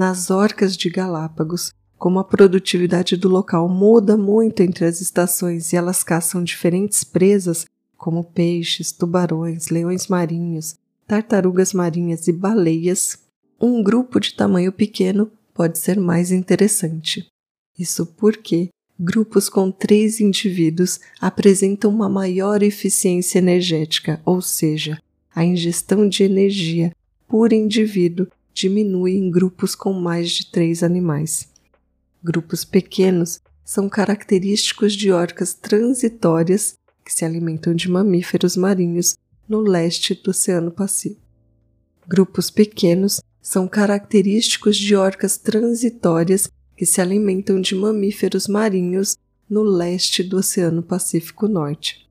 Nas 0.00 0.30
orcas 0.30 0.78
de 0.78 0.88
Galápagos, 0.88 1.74
como 1.98 2.18
a 2.18 2.24
produtividade 2.24 3.18
do 3.18 3.28
local 3.28 3.68
muda 3.68 4.16
muito 4.16 4.62
entre 4.62 4.86
as 4.86 5.02
estações 5.02 5.74
e 5.74 5.76
elas 5.76 6.02
caçam 6.02 6.42
diferentes 6.42 7.04
presas, 7.04 7.66
como 7.98 8.24
peixes, 8.24 8.92
tubarões, 8.92 9.68
leões 9.68 10.06
marinhos, 10.06 10.74
tartarugas 11.06 11.74
marinhas 11.74 12.26
e 12.28 12.32
baleias, 12.32 13.18
um 13.60 13.82
grupo 13.82 14.18
de 14.18 14.32
tamanho 14.32 14.72
pequeno 14.72 15.30
pode 15.52 15.78
ser 15.78 16.00
mais 16.00 16.32
interessante. 16.32 17.26
Isso 17.78 18.06
porque 18.06 18.70
grupos 18.98 19.50
com 19.50 19.70
três 19.70 20.18
indivíduos 20.18 20.98
apresentam 21.20 21.90
uma 21.90 22.08
maior 22.08 22.62
eficiência 22.62 23.38
energética, 23.38 24.18
ou 24.24 24.40
seja, 24.40 24.98
a 25.34 25.44
ingestão 25.44 26.08
de 26.08 26.22
energia 26.22 26.90
por 27.28 27.52
indivíduo 27.52 28.26
diminui 28.52 29.16
em 29.16 29.30
grupos 29.30 29.74
com 29.74 29.92
mais 29.92 30.30
de 30.30 30.50
três 30.50 30.82
animais. 30.82 31.48
Grupos 32.22 32.64
pequenos 32.64 33.40
são 33.64 33.88
característicos 33.88 34.94
de 34.94 35.12
orcas 35.12 35.54
transitórias 35.54 36.74
que 37.04 37.12
se 37.12 37.24
alimentam 37.24 37.74
de 37.74 37.88
mamíferos 37.90 38.56
marinhos 38.56 39.16
no 39.48 39.60
leste 39.60 40.14
do 40.14 40.30
Oceano 40.30 40.70
Pacífico. 40.70 41.20
Grupos 42.06 42.50
pequenos 42.50 43.20
são 43.40 43.66
característicos 43.66 44.76
de 44.76 44.94
orcas 44.94 45.38
transitórias 45.38 46.50
que 46.76 46.84
se 46.84 47.00
alimentam 47.00 47.60
de 47.60 47.74
mamíferos 47.74 48.46
marinhos 48.46 49.16
no 49.48 49.62
leste 49.62 50.22
do 50.22 50.36
Oceano 50.36 50.82
Pacífico 50.82 51.48
Norte. 51.48 52.08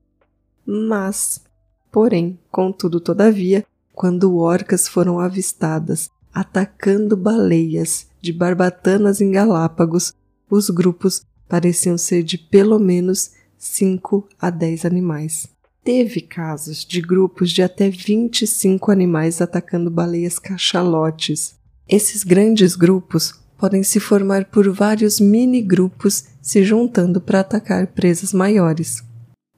Mas, 0.66 1.42
porém, 1.90 2.38
contudo, 2.50 3.00
todavia, 3.00 3.64
quando 3.92 4.36
orcas 4.36 4.88
foram 4.88 5.18
avistadas 5.18 6.10
atacando 6.32 7.16
baleias 7.16 8.06
de 8.20 8.32
barbatanas 8.32 9.20
em 9.20 9.30
Galápagos, 9.30 10.12
os 10.50 10.70
grupos 10.70 11.22
pareciam 11.48 11.98
ser 11.98 12.22
de 12.22 12.38
pelo 12.38 12.78
menos 12.78 13.32
5 13.58 14.28
a 14.38 14.50
10 14.50 14.84
animais. 14.84 15.48
Teve 15.82 16.20
casos 16.20 16.84
de 16.84 17.00
grupos 17.00 17.50
de 17.50 17.62
até 17.62 17.90
25 17.90 18.90
animais 18.90 19.40
atacando 19.40 19.90
baleias 19.90 20.38
cachalotes. 20.38 21.54
Esses 21.88 22.22
grandes 22.22 22.76
grupos 22.76 23.34
podem 23.58 23.82
se 23.82 23.98
formar 23.98 24.46
por 24.46 24.70
vários 24.70 25.20
mini 25.20 25.60
grupos 25.60 26.24
se 26.40 26.62
juntando 26.62 27.20
para 27.20 27.40
atacar 27.40 27.88
presas 27.88 28.32
maiores. 28.32 29.02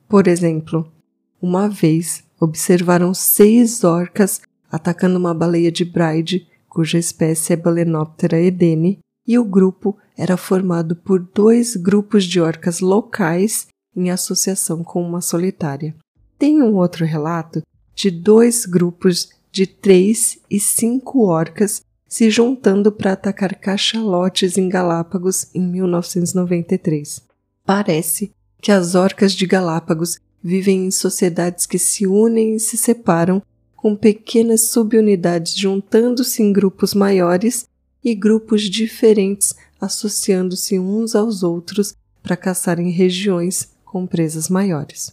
Por 0.08 0.26
exemplo, 0.26 0.90
uma 1.40 1.68
vez 1.68 2.24
observaram 2.40 3.14
seis 3.14 3.85
orcas 3.85 4.40
atacando 4.70 5.18
uma 5.18 5.35
baleia 5.35 5.70
de 5.70 5.85
Bride 5.85 6.48
cuja 6.72 6.98
espécie 6.98 7.52
é 7.52 7.56
Balenoptera 7.56 8.40
edene, 8.40 8.98
e 9.28 9.38
o 9.38 9.44
grupo 9.44 9.98
era 10.16 10.38
formado 10.38 10.96
por 10.96 11.20
dois 11.20 11.76
grupos 11.76 12.24
de 12.24 12.40
orcas 12.40 12.80
locais 12.80 13.66
em 13.94 14.11
associação 14.11 14.82
com 14.82 15.02
uma 15.06 15.20
solitária. 15.20 15.94
Tem 16.38 16.62
um 16.62 16.76
outro 16.76 17.04
relato 17.04 17.61
de 17.94 18.11
dois 18.11 18.64
grupos 18.64 19.28
de 19.52 19.66
três 19.66 20.38
e 20.50 20.58
cinco 20.58 21.26
orcas 21.26 21.82
se 22.08 22.30
juntando 22.30 22.90
para 22.90 23.12
atacar 23.12 23.54
cachalotes 23.54 24.56
em 24.56 24.66
Galápagos 24.66 25.54
em 25.54 25.61
1993. 25.61 27.20
Parece 27.66 28.32
que 28.62 28.72
as 28.72 28.94
orcas 28.94 29.35
de 29.35 29.46
Galápagos 29.46 30.18
vivem 30.42 30.87
em 30.87 30.90
sociedades 30.90 31.66
que 31.66 31.78
se 31.78 32.06
unem 32.06 32.56
e 32.56 32.61
se 32.61 32.78
separam 32.78 33.42
com 33.83 33.97
pequenas 33.97 34.68
subunidades 34.68 35.57
juntando-se 35.57 36.40
em 36.40 36.53
grupos 36.53 36.95
maiores 36.95 37.66
e 38.05 38.14
grupos 38.14 38.62
diferentes 38.62 39.57
associando-se 39.81 40.79
uns 40.79 41.16
aos 41.16 41.42
outros 41.42 41.97
para 42.23 42.37
caçar 42.37 42.79
em 42.79 42.90
regiões 42.90 43.73
com 43.85 44.07
presas 44.07 44.49
maiores. 44.49 45.12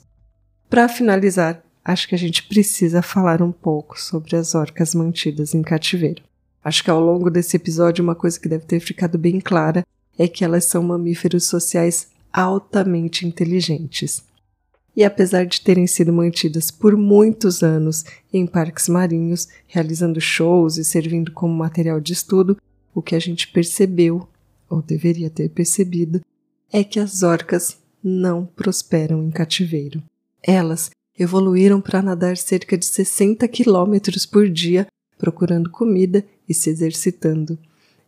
Para 0.69 0.87
finalizar, 0.87 1.63
acho 1.83 2.07
que 2.07 2.13
a 2.13 2.17
gente 2.17 2.43
precisa 2.43 3.01
falar 3.01 3.41
um 3.41 3.51
pouco 3.51 3.99
sobre 3.99 4.35
as 4.35 4.53
orcas 4.53 4.93
mantidas 4.93 5.55
em 5.55 5.63
cativeiro. 5.63 6.21
Acho 6.63 6.83
que 6.83 6.91
ao 6.91 7.01
longo 7.01 7.31
desse 7.31 7.57
episódio 7.57 8.03
uma 8.03 8.13
coisa 8.13 8.39
que 8.39 8.47
deve 8.47 8.65
ter 8.65 8.79
ficado 8.79 9.17
bem 9.17 9.39
clara 9.39 9.83
é 10.15 10.27
que 10.27 10.45
elas 10.45 10.65
são 10.65 10.83
mamíferos 10.83 11.45
sociais 11.45 12.09
altamente 12.31 13.25
inteligentes 13.25 14.28
e 14.99 15.03
apesar 15.05 15.45
de 15.45 15.61
terem 15.61 15.87
sido 15.87 16.11
mantidas 16.11 16.69
por 16.69 16.97
muitos 16.97 17.63
anos 17.63 18.03
em 18.33 18.45
parques 18.45 18.89
marinhos, 18.89 19.47
realizando 19.65 20.19
shows 20.19 20.75
e 20.75 20.83
servindo 20.83 21.31
como 21.31 21.53
material 21.53 22.01
de 22.01 22.11
estudo, 22.11 22.57
o 22.93 23.01
que 23.01 23.15
a 23.15 23.19
gente 23.19 23.47
percebeu, 23.47 24.27
ou 24.69 24.81
deveria 24.81 25.29
ter 25.29 25.47
percebido, 25.51 26.19
é 26.69 26.83
que 26.83 26.99
as 26.99 27.23
orcas 27.23 27.77
não 28.03 28.45
prosperam 28.45 29.23
em 29.23 29.31
cativeiro. 29.31 30.03
Elas 30.43 30.89
evoluíram 31.17 31.79
para 31.79 32.01
nadar 32.01 32.35
cerca 32.35 32.77
de 32.77 32.85
60 32.85 33.47
quilômetros 33.47 34.25
por 34.25 34.49
dia, 34.49 34.85
procurando 35.17 35.71
comida 35.71 36.25
e 36.45 36.53
se 36.53 36.69
exercitando. 36.69 37.57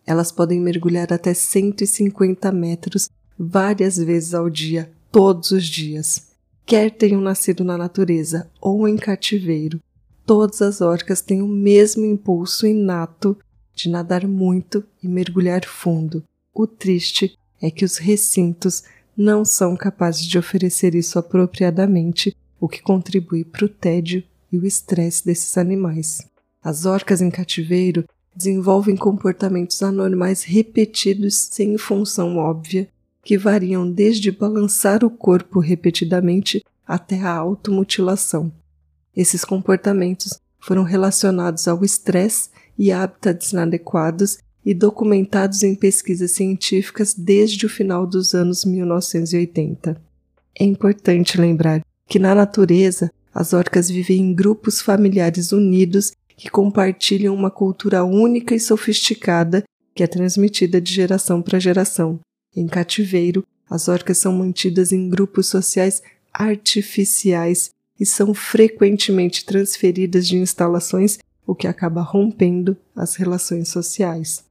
Elas 0.05 0.29
podem 0.29 0.59
mergulhar 0.59 1.13
até 1.13 1.33
150 1.33 2.51
metros 2.51 3.09
várias 3.39 3.95
vezes 3.95 4.33
ao 4.33 4.49
dia, 4.49 4.91
todos 5.09 5.51
os 5.51 5.65
dias 5.65 6.29
quer 6.65 6.91
tenham 6.91 7.21
nascido 7.21 7.63
na 7.63 7.77
natureza 7.77 8.49
ou 8.59 8.87
em 8.87 8.95
cativeiro, 8.95 9.79
todas 10.25 10.61
as 10.61 10.81
orcas 10.81 11.21
têm 11.21 11.41
o 11.41 11.47
mesmo 11.47 12.05
impulso 12.05 12.65
inato 12.65 13.37
de 13.73 13.89
nadar 13.89 14.27
muito 14.27 14.83
e 15.01 15.07
mergulhar 15.07 15.65
fundo. 15.65 16.23
O 16.53 16.67
triste 16.67 17.37
é 17.61 17.69
que 17.69 17.85
os 17.85 17.97
recintos 17.97 18.83
não 19.15 19.43
são 19.45 19.75
capazes 19.75 20.25
de 20.25 20.37
oferecer 20.37 20.95
isso 20.95 21.19
apropriadamente, 21.19 22.35
o 22.59 22.67
que 22.67 22.81
contribui 22.81 23.43
para 23.43 23.65
o 23.65 23.69
tédio 23.69 24.23
e 24.51 24.57
o 24.57 24.65
estresse 24.65 25.25
desses 25.25 25.57
animais. 25.57 26.25
As 26.63 26.85
orcas 26.85 27.21
em 27.21 27.29
cativeiro 27.29 28.05
desenvolvem 28.35 28.95
comportamentos 28.95 29.81
anormais 29.81 30.43
repetidos 30.43 31.35
sem 31.35 31.77
função 31.77 32.37
óbvia 32.37 32.87
que 33.23 33.37
variam 33.37 33.89
desde 33.89 34.31
balançar 34.31 35.03
o 35.03 35.09
corpo 35.09 35.59
repetidamente 35.59 36.63
até 36.85 37.19
a 37.21 37.31
automutilação. 37.31 38.51
Esses 39.15 39.45
comportamentos 39.45 40.39
foram 40.59 40.83
relacionados 40.83 41.67
ao 41.67 41.83
estresse 41.83 42.49
e 42.77 42.91
hábitats 42.91 43.51
inadequados 43.51 44.37
e 44.65 44.73
documentados 44.73 45.63
em 45.63 45.75
pesquisas 45.75 46.31
científicas 46.31 47.13
desde 47.13 47.65
o 47.65 47.69
final 47.69 48.05
dos 48.05 48.33
anos 48.33 48.63
1980. 48.63 50.01
É 50.59 50.63
importante 50.63 51.39
lembrar 51.39 51.81
que 52.07 52.19
na 52.19 52.35
natureza 52.35 53.11
as 53.33 53.53
orcas 53.53 53.89
vivem 53.89 54.19
em 54.19 54.33
grupos 54.33 54.81
familiares 54.81 55.51
unidos 55.51 56.11
que 56.35 56.49
compartilham 56.49 57.33
uma 57.33 57.49
cultura 57.49 58.03
única 58.03 58.53
e 58.53 58.59
sofisticada 58.59 59.63
que 59.95 60.03
é 60.03 60.07
transmitida 60.07 60.79
de 60.81 60.93
geração 60.93 61.41
para 61.41 61.59
geração. 61.59 62.19
Em 62.55 62.67
cativeiro, 62.67 63.45
as 63.69 63.87
orcas 63.87 64.17
são 64.17 64.33
mantidas 64.33 64.91
em 64.91 65.09
grupos 65.09 65.47
sociais 65.47 66.01
artificiais 66.33 67.71
e 67.99 68.05
são 68.05 68.33
frequentemente 68.33 69.45
transferidas 69.45 70.27
de 70.27 70.37
instalações, 70.37 71.19
o 71.45 71.55
que 71.55 71.67
acaba 71.67 72.01
rompendo 72.01 72.75
as 72.95 73.15
relações 73.15 73.69
sociais. 73.69 74.43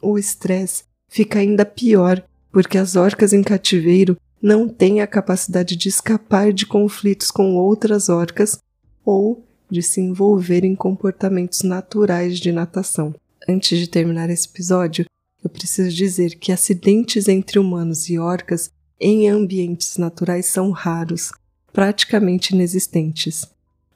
O 0.00 0.18
estresse 0.18 0.84
fica 1.08 1.38
ainda 1.38 1.64
pior 1.64 2.24
porque 2.50 2.78
as 2.78 2.96
orcas 2.96 3.32
em 3.32 3.42
cativeiro 3.42 4.16
não 4.40 4.68
têm 4.68 5.00
a 5.00 5.06
capacidade 5.06 5.76
de 5.76 5.88
escapar 5.88 6.52
de 6.52 6.66
conflitos 6.66 7.30
com 7.30 7.56
outras 7.56 8.08
orcas 8.08 8.58
ou 9.04 9.44
de 9.70 9.82
se 9.82 10.00
envolver 10.00 10.64
em 10.64 10.74
comportamentos 10.74 11.62
naturais 11.62 12.38
de 12.38 12.52
natação. 12.52 13.14
Antes 13.48 13.78
de 13.78 13.88
terminar 13.88 14.30
esse 14.30 14.48
episódio, 14.48 15.04
eu 15.44 15.50
preciso 15.50 15.94
dizer 15.94 16.36
que 16.36 16.50
acidentes 16.50 17.28
entre 17.28 17.58
humanos 17.58 18.08
e 18.08 18.18
orcas 18.18 18.70
em 18.98 19.28
ambientes 19.28 19.98
naturais 19.98 20.46
são 20.46 20.70
raros, 20.70 21.30
praticamente 21.70 22.54
inexistentes. 22.54 23.46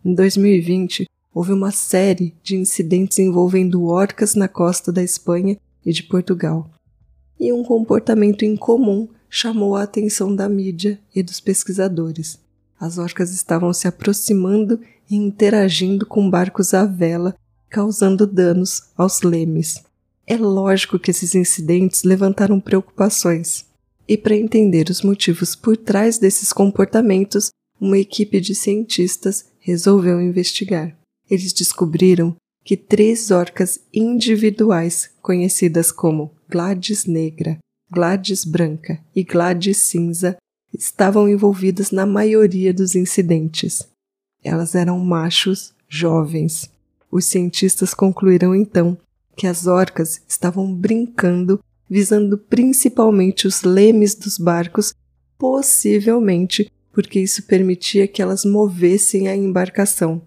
Em 0.04 0.14
2020, 0.14 1.06
houve 1.32 1.52
uma 1.52 1.70
série 1.70 2.34
de 2.42 2.54
incidentes 2.54 3.18
envolvendo 3.18 3.84
orcas 3.84 4.34
na 4.34 4.46
costa 4.46 4.92
da 4.92 5.02
Espanha 5.02 5.56
e 5.86 5.92
de 5.92 6.02
Portugal. 6.02 6.70
E 7.40 7.50
um 7.50 7.64
comportamento 7.64 8.44
incomum 8.44 9.08
chamou 9.30 9.74
a 9.74 9.84
atenção 9.84 10.34
da 10.34 10.48
mídia 10.48 11.00
e 11.14 11.22
dos 11.22 11.40
pesquisadores. 11.40 12.38
As 12.78 12.98
orcas 12.98 13.32
estavam 13.32 13.72
se 13.72 13.88
aproximando 13.88 14.80
e 15.10 15.16
interagindo 15.16 16.04
com 16.04 16.28
barcos 16.28 16.74
à 16.74 16.84
vela, 16.84 17.34
causando 17.70 18.26
danos 18.26 18.90
aos 18.96 19.22
lemes. 19.22 19.87
É 20.30 20.36
lógico 20.36 20.98
que 20.98 21.10
esses 21.10 21.34
incidentes 21.34 22.02
levantaram 22.02 22.60
preocupações. 22.60 23.64
E 24.06 24.14
para 24.14 24.36
entender 24.36 24.90
os 24.90 25.00
motivos 25.00 25.56
por 25.56 25.74
trás 25.74 26.18
desses 26.18 26.52
comportamentos, 26.52 27.48
uma 27.80 27.96
equipe 27.96 28.38
de 28.38 28.54
cientistas 28.54 29.46
resolveu 29.58 30.20
investigar. 30.20 30.94
Eles 31.30 31.54
descobriram 31.54 32.36
que 32.62 32.76
três 32.76 33.30
orcas 33.30 33.80
individuais, 33.90 35.08
conhecidas 35.22 35.90
como 35.90 36.30
Gladys 36.46 37.06
negra, 37.06 37.56
Gladys 37.90 38.44
branca 38.44 39.02
e 39.16 39.24
Gladys 39.24 39.78
cinza, 39.78 40.36
estavam 40.74 41.26
envolvidas 41.26 41.90
na 41.90 42.04
maioria 42.04 42.74
dos 42.74 42.94
incidentes. 42.94 43.88
Elas 44.44 44.74
eram 44.74 44.98
machos 44.98 45.72
jovens. 45.88 46.70
Os 47.10 47.24
cientistas 47.24 47.94
concluíram 47.94 48.54
então 48.54 48.98
que 49.38 49.46
as 49.46 49.68
orcas 49.68 50.20
estavam 50.26 50.74
brincando, 50.74 51.62
visando 51.88 52.36
principalmente 52.36 53.46
os 53.46 53.62
lemes 53.62 54.16
dos 54.16 54.36
barcos, 54.36 54.92
possivelmente 55.38 56.72
porque 56.92 57.20
isso 57.20 57.44
permitia 57.44 58.08
que 58.08 58.20
elas 58.20 58.44
movessem 58.44 59.28
a 59.28 59.36
embarcação. 59.36 60.20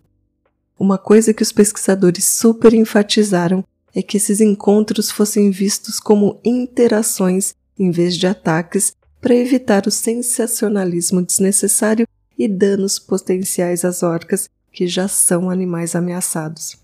Uma 0.80 0.98
coisa 0.98 1.34
que 1.34 1.44
os 1.44 1.52
pesquisadores 1.52 2.24
super 2.24 2.74
enfatizaram 2.74 3.66
é 3.94 4.02
que 4.02 4.16
esses 4.16 4.40
encontros 4.40 5.12
fossem 5.12 5.52
vistos 5.52 6.00
como 6.00 6.40
interações 6.46 7.54
em 7.78 7.92
vez 7.92 8.16
de 8.16 8.26
ataques 8.26 8.94
para 9.20 9.36
evitar 9.36 9.86
o 9.88 9.92
sensacionalismo 9.92 11.22
desnecessário 11.22 12.08
e 12.40 12.48
danos 12.48 12.98
potenciais 12.98 13.84
às 13.84 14.04
orcas, 14.04 14.50
que 14.72 14.88
já 14.88 15.10
são 15.10 15.50
animais 15.50 15.96
ameaçados. 15.96 16.81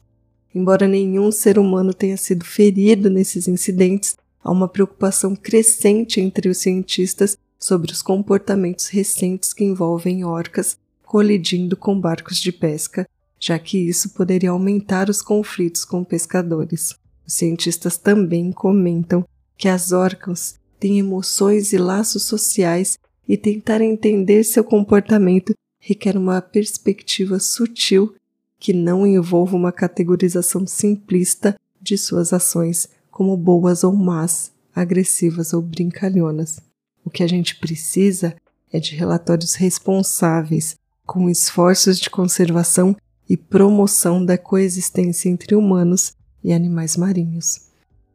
Embora 0.58 0.88
nenhum 0.88 1.32
ser 1.32 1.60
humano 1.60 1.94
tenha 1.94 2.18
sido 2.18 2.44
ferido 2.44 3.12
nesses 3.12 3.48
incidentes, 3.48 4.18
há 4.44 4.52
uma 4.52 4.68
preocupação 4.68 5.36
crescente 5.36 6.20
entre 6.20 6.50
os 6.50 6.58
cientistas 6.58 7.38
sobre 7.60 7.92
os 7.92 8.02
comportamentos 8.02 8.88
recentes 8.88 9.54
que 9.54 9.64
envolvem 9.64 10.26
orcas 10.26 10.76
colidindo 11.04 11.78
com 11.78 12.02
barcos 12.02 12.42
de 12.42 12.52
pesca, 12.52 13.08
já 13.40 13.60
que 13.60 13.78
isso 13.78 14.16
poderia 14.16 14.50
aumentar 14.50 15.12
os 15.12 15.22
conflitos 15.22 15.86
com 15.86 16.04
pescadores. 16.04 16.96
Os 17.24 17.34
cientistas 17.34 17.96
também 17.96 18.52
comentam 18.52 19.24
que 19.56 19.68
as 19.68 19.92
orcas 19.92 20.56
têm 20.80 20.98
emoções 20.98 21.72
e 21.72 21.78
laços 21.78 22.24
sociais 22.24 22.98
e 23.30 23.38
tentar 23.38 23.80
entender 23.80 24.44
seu 24.44 24.64
comportamento 24.64 25.54
requer 25.80 26.18
uma 26.18 26.42
perspectiva 26.42 27.38
sutil 27.38 28.16
que 28.60 28.74
não 28.74 29.06
envolva 29.06 29.56
uma 29.56 29.72
categorização 29.72 30.66
simplista 30.66 31.56
de 31.82 31.98
suas 31.98 32.34
ações 32.34 32.90
como 33.10 33.38
boas 33.38 33.84
ou 33.84 33.94
más, 33.96 34.52
agressivas 34.76 35.54
ou 35.54 35.62
brincalhonas. 35.62 36.60
O 37.04 37.10
que 37.10 37.24
a 37.24 37.28
gente 37.28 37.56
precisa 37.56 38.36
é 38.72 38.80
de 38.80 38.96
relatórios 38.96 39.56
responsáveis, 39.56 40.76
com 41.06 41.30
esforços 41.30 42.00
de 42.00 42.10
conservação 42.10 42.96
e 43.30 43.38
promoção 43.38 44.24
da 44.24 44.38
coexistência 44.38 45.30
entre 45.30 45.56
humanos 45.56 46.14
e 46.44 46.52
animais 46.52 46.98
marinhos. 46.98 47.68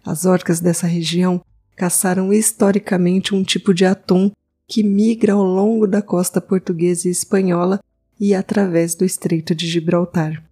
As 0.04 0.24
orcas 0.24 0.60
dessa 0.60 0.86
região 0.86 1.40
caçaram 1.76 2.32
historicamente 2.32 3.34
um 3.34 3.42
tipo 3.42 3.72
de 3.72 3.84
atum 3.84 4.30
que 4.68 4.82
migra 4.82 5.32
ao 5.32 5.44
longo 5.44 5.86
da 5.86 6.00
costa 6.00 6.40
portuguesa 6.40 7.08
e 7.08 7.10
espanhola 7.10 7.80
e 8.22 8.34
através 8.34 8.94
do 8.94 9.04
Estreito 9.04 9.54
de 9.54 9.66
Gibraltar. 9.66 10.42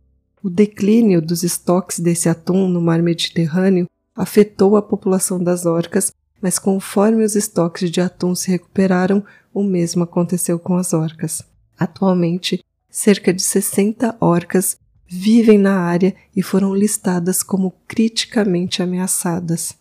O 0.42 0.50
declínio 0.50 1.22
dos 1.22 1.42
estoques 1.42 2.00
desse 2.00 2.28
atum 2.28 2.68
no 2.68 2.82
mar 2.82 3.00
Mediterrâneo 3.00 3.86
afetou 4.14 4.76
a 4.76 4.82
população 4.82 5.42
das 5.42 5.64
orcas 5.64 6.12
mas 6.40 6.58
conforme 6.58 7.24
os 7.24 7.36
estoques 7.36 7.90
de 7.90 8.00
atum 8.00 8.34
se 8.34 8.50
recuperaram, 8.50 9.22
o 9.52 9.62
mesmo 9.62 10.04
aconteceu 10.04 10.58
com 10.58 10.76
as 10.76 10.92
orcas. 10.92 11.42
Atualmente, 11.78 12.64
cerca 12.88 13.32
de 13.32 13.42
60 13.42 14.16
orcas 14.20 14.78
vivem 15.06 15.58
na 15.58 15.78
área 15.78 16.14
e 16.34 16.42
foram 16.42 16.74
listadas 16.74 17.42
como 17.42 17.74
criticamente 17.86 18.82
ameaçadas. 18.82 19.74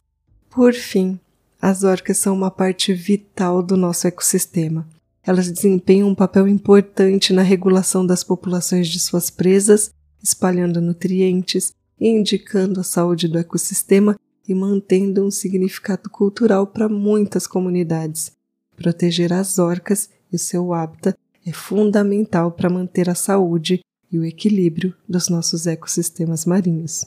Por 0.49 0.73
fim, 0.73 1.19
as 1.61 1.83
orcas 1.83 2.17
são 2.17 2.33
uma 2.33 2.51
parte 2.51 2.93
vital 2.93 3.61
do 3.61 3.77
nosso 3.77 4.07
ecossistema. 4.07 4.87
Elas 5.29 5.51
desempenham 5.51 6.09
um 6.09 6.15
papel 6.15 6.47
importante 6.47 7.33
na 7.33 7.43
regulação 7.43 8.03
das 8.03 8.23
populações 8.23 8.87
de 8.87 8.99
suas 8.99 9.29
presas, 9.29 9.91
espalhando 10.23 10.81
nutrientes 10.81 11.71
indicando 12.01 12.79
a 12.79 12.83
saúde 12.83 13.27
do 13.27 13.37
ecossistema 13.37 14.17
e 14.47 14.55
mantendo 14.55 15.23
um 15.23 15.29
significado 15.29 16.09
cultural 16.09 16.65
para 16.65 16.89
muitas 16.89 17.45
comunidades. 17.45 18.31
Proteger 18.75 19.31
as 19.31 19.59
orcas 19.59 20.09
e 20.31 20.35
o 20.35 20.39
seu 20.39 20.73
hábitat 20.73 21.15
é 21.45 21.51
fundamental 21.51 22.51
para 22.51 22.67
manter 22.67 23.07
a 23.07 23.13
saúde 23.13 23.81
e 24.11 24.17
o 24.17 24.25
equilíbrio 24.25 24.95
dos 25.07 25.29
nossos 25.29 25.67
ecossistemas 25.67 26.43
marinhos. 26.43 27.05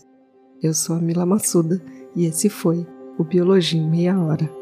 Eu 0.63 0.73
sou 0.75 0.95
a 0.95 1.01
Mila 1.01 1.27
Massuda 1.27 1.83
e 2.15 2.27
esse 2.27 2.49
foi 2.49 2.87
o 3.19 3.25
Biologia 3.25 3.81
em 3.81 3.91
Meia 3.91 4.17
Hora. 4.17 4.62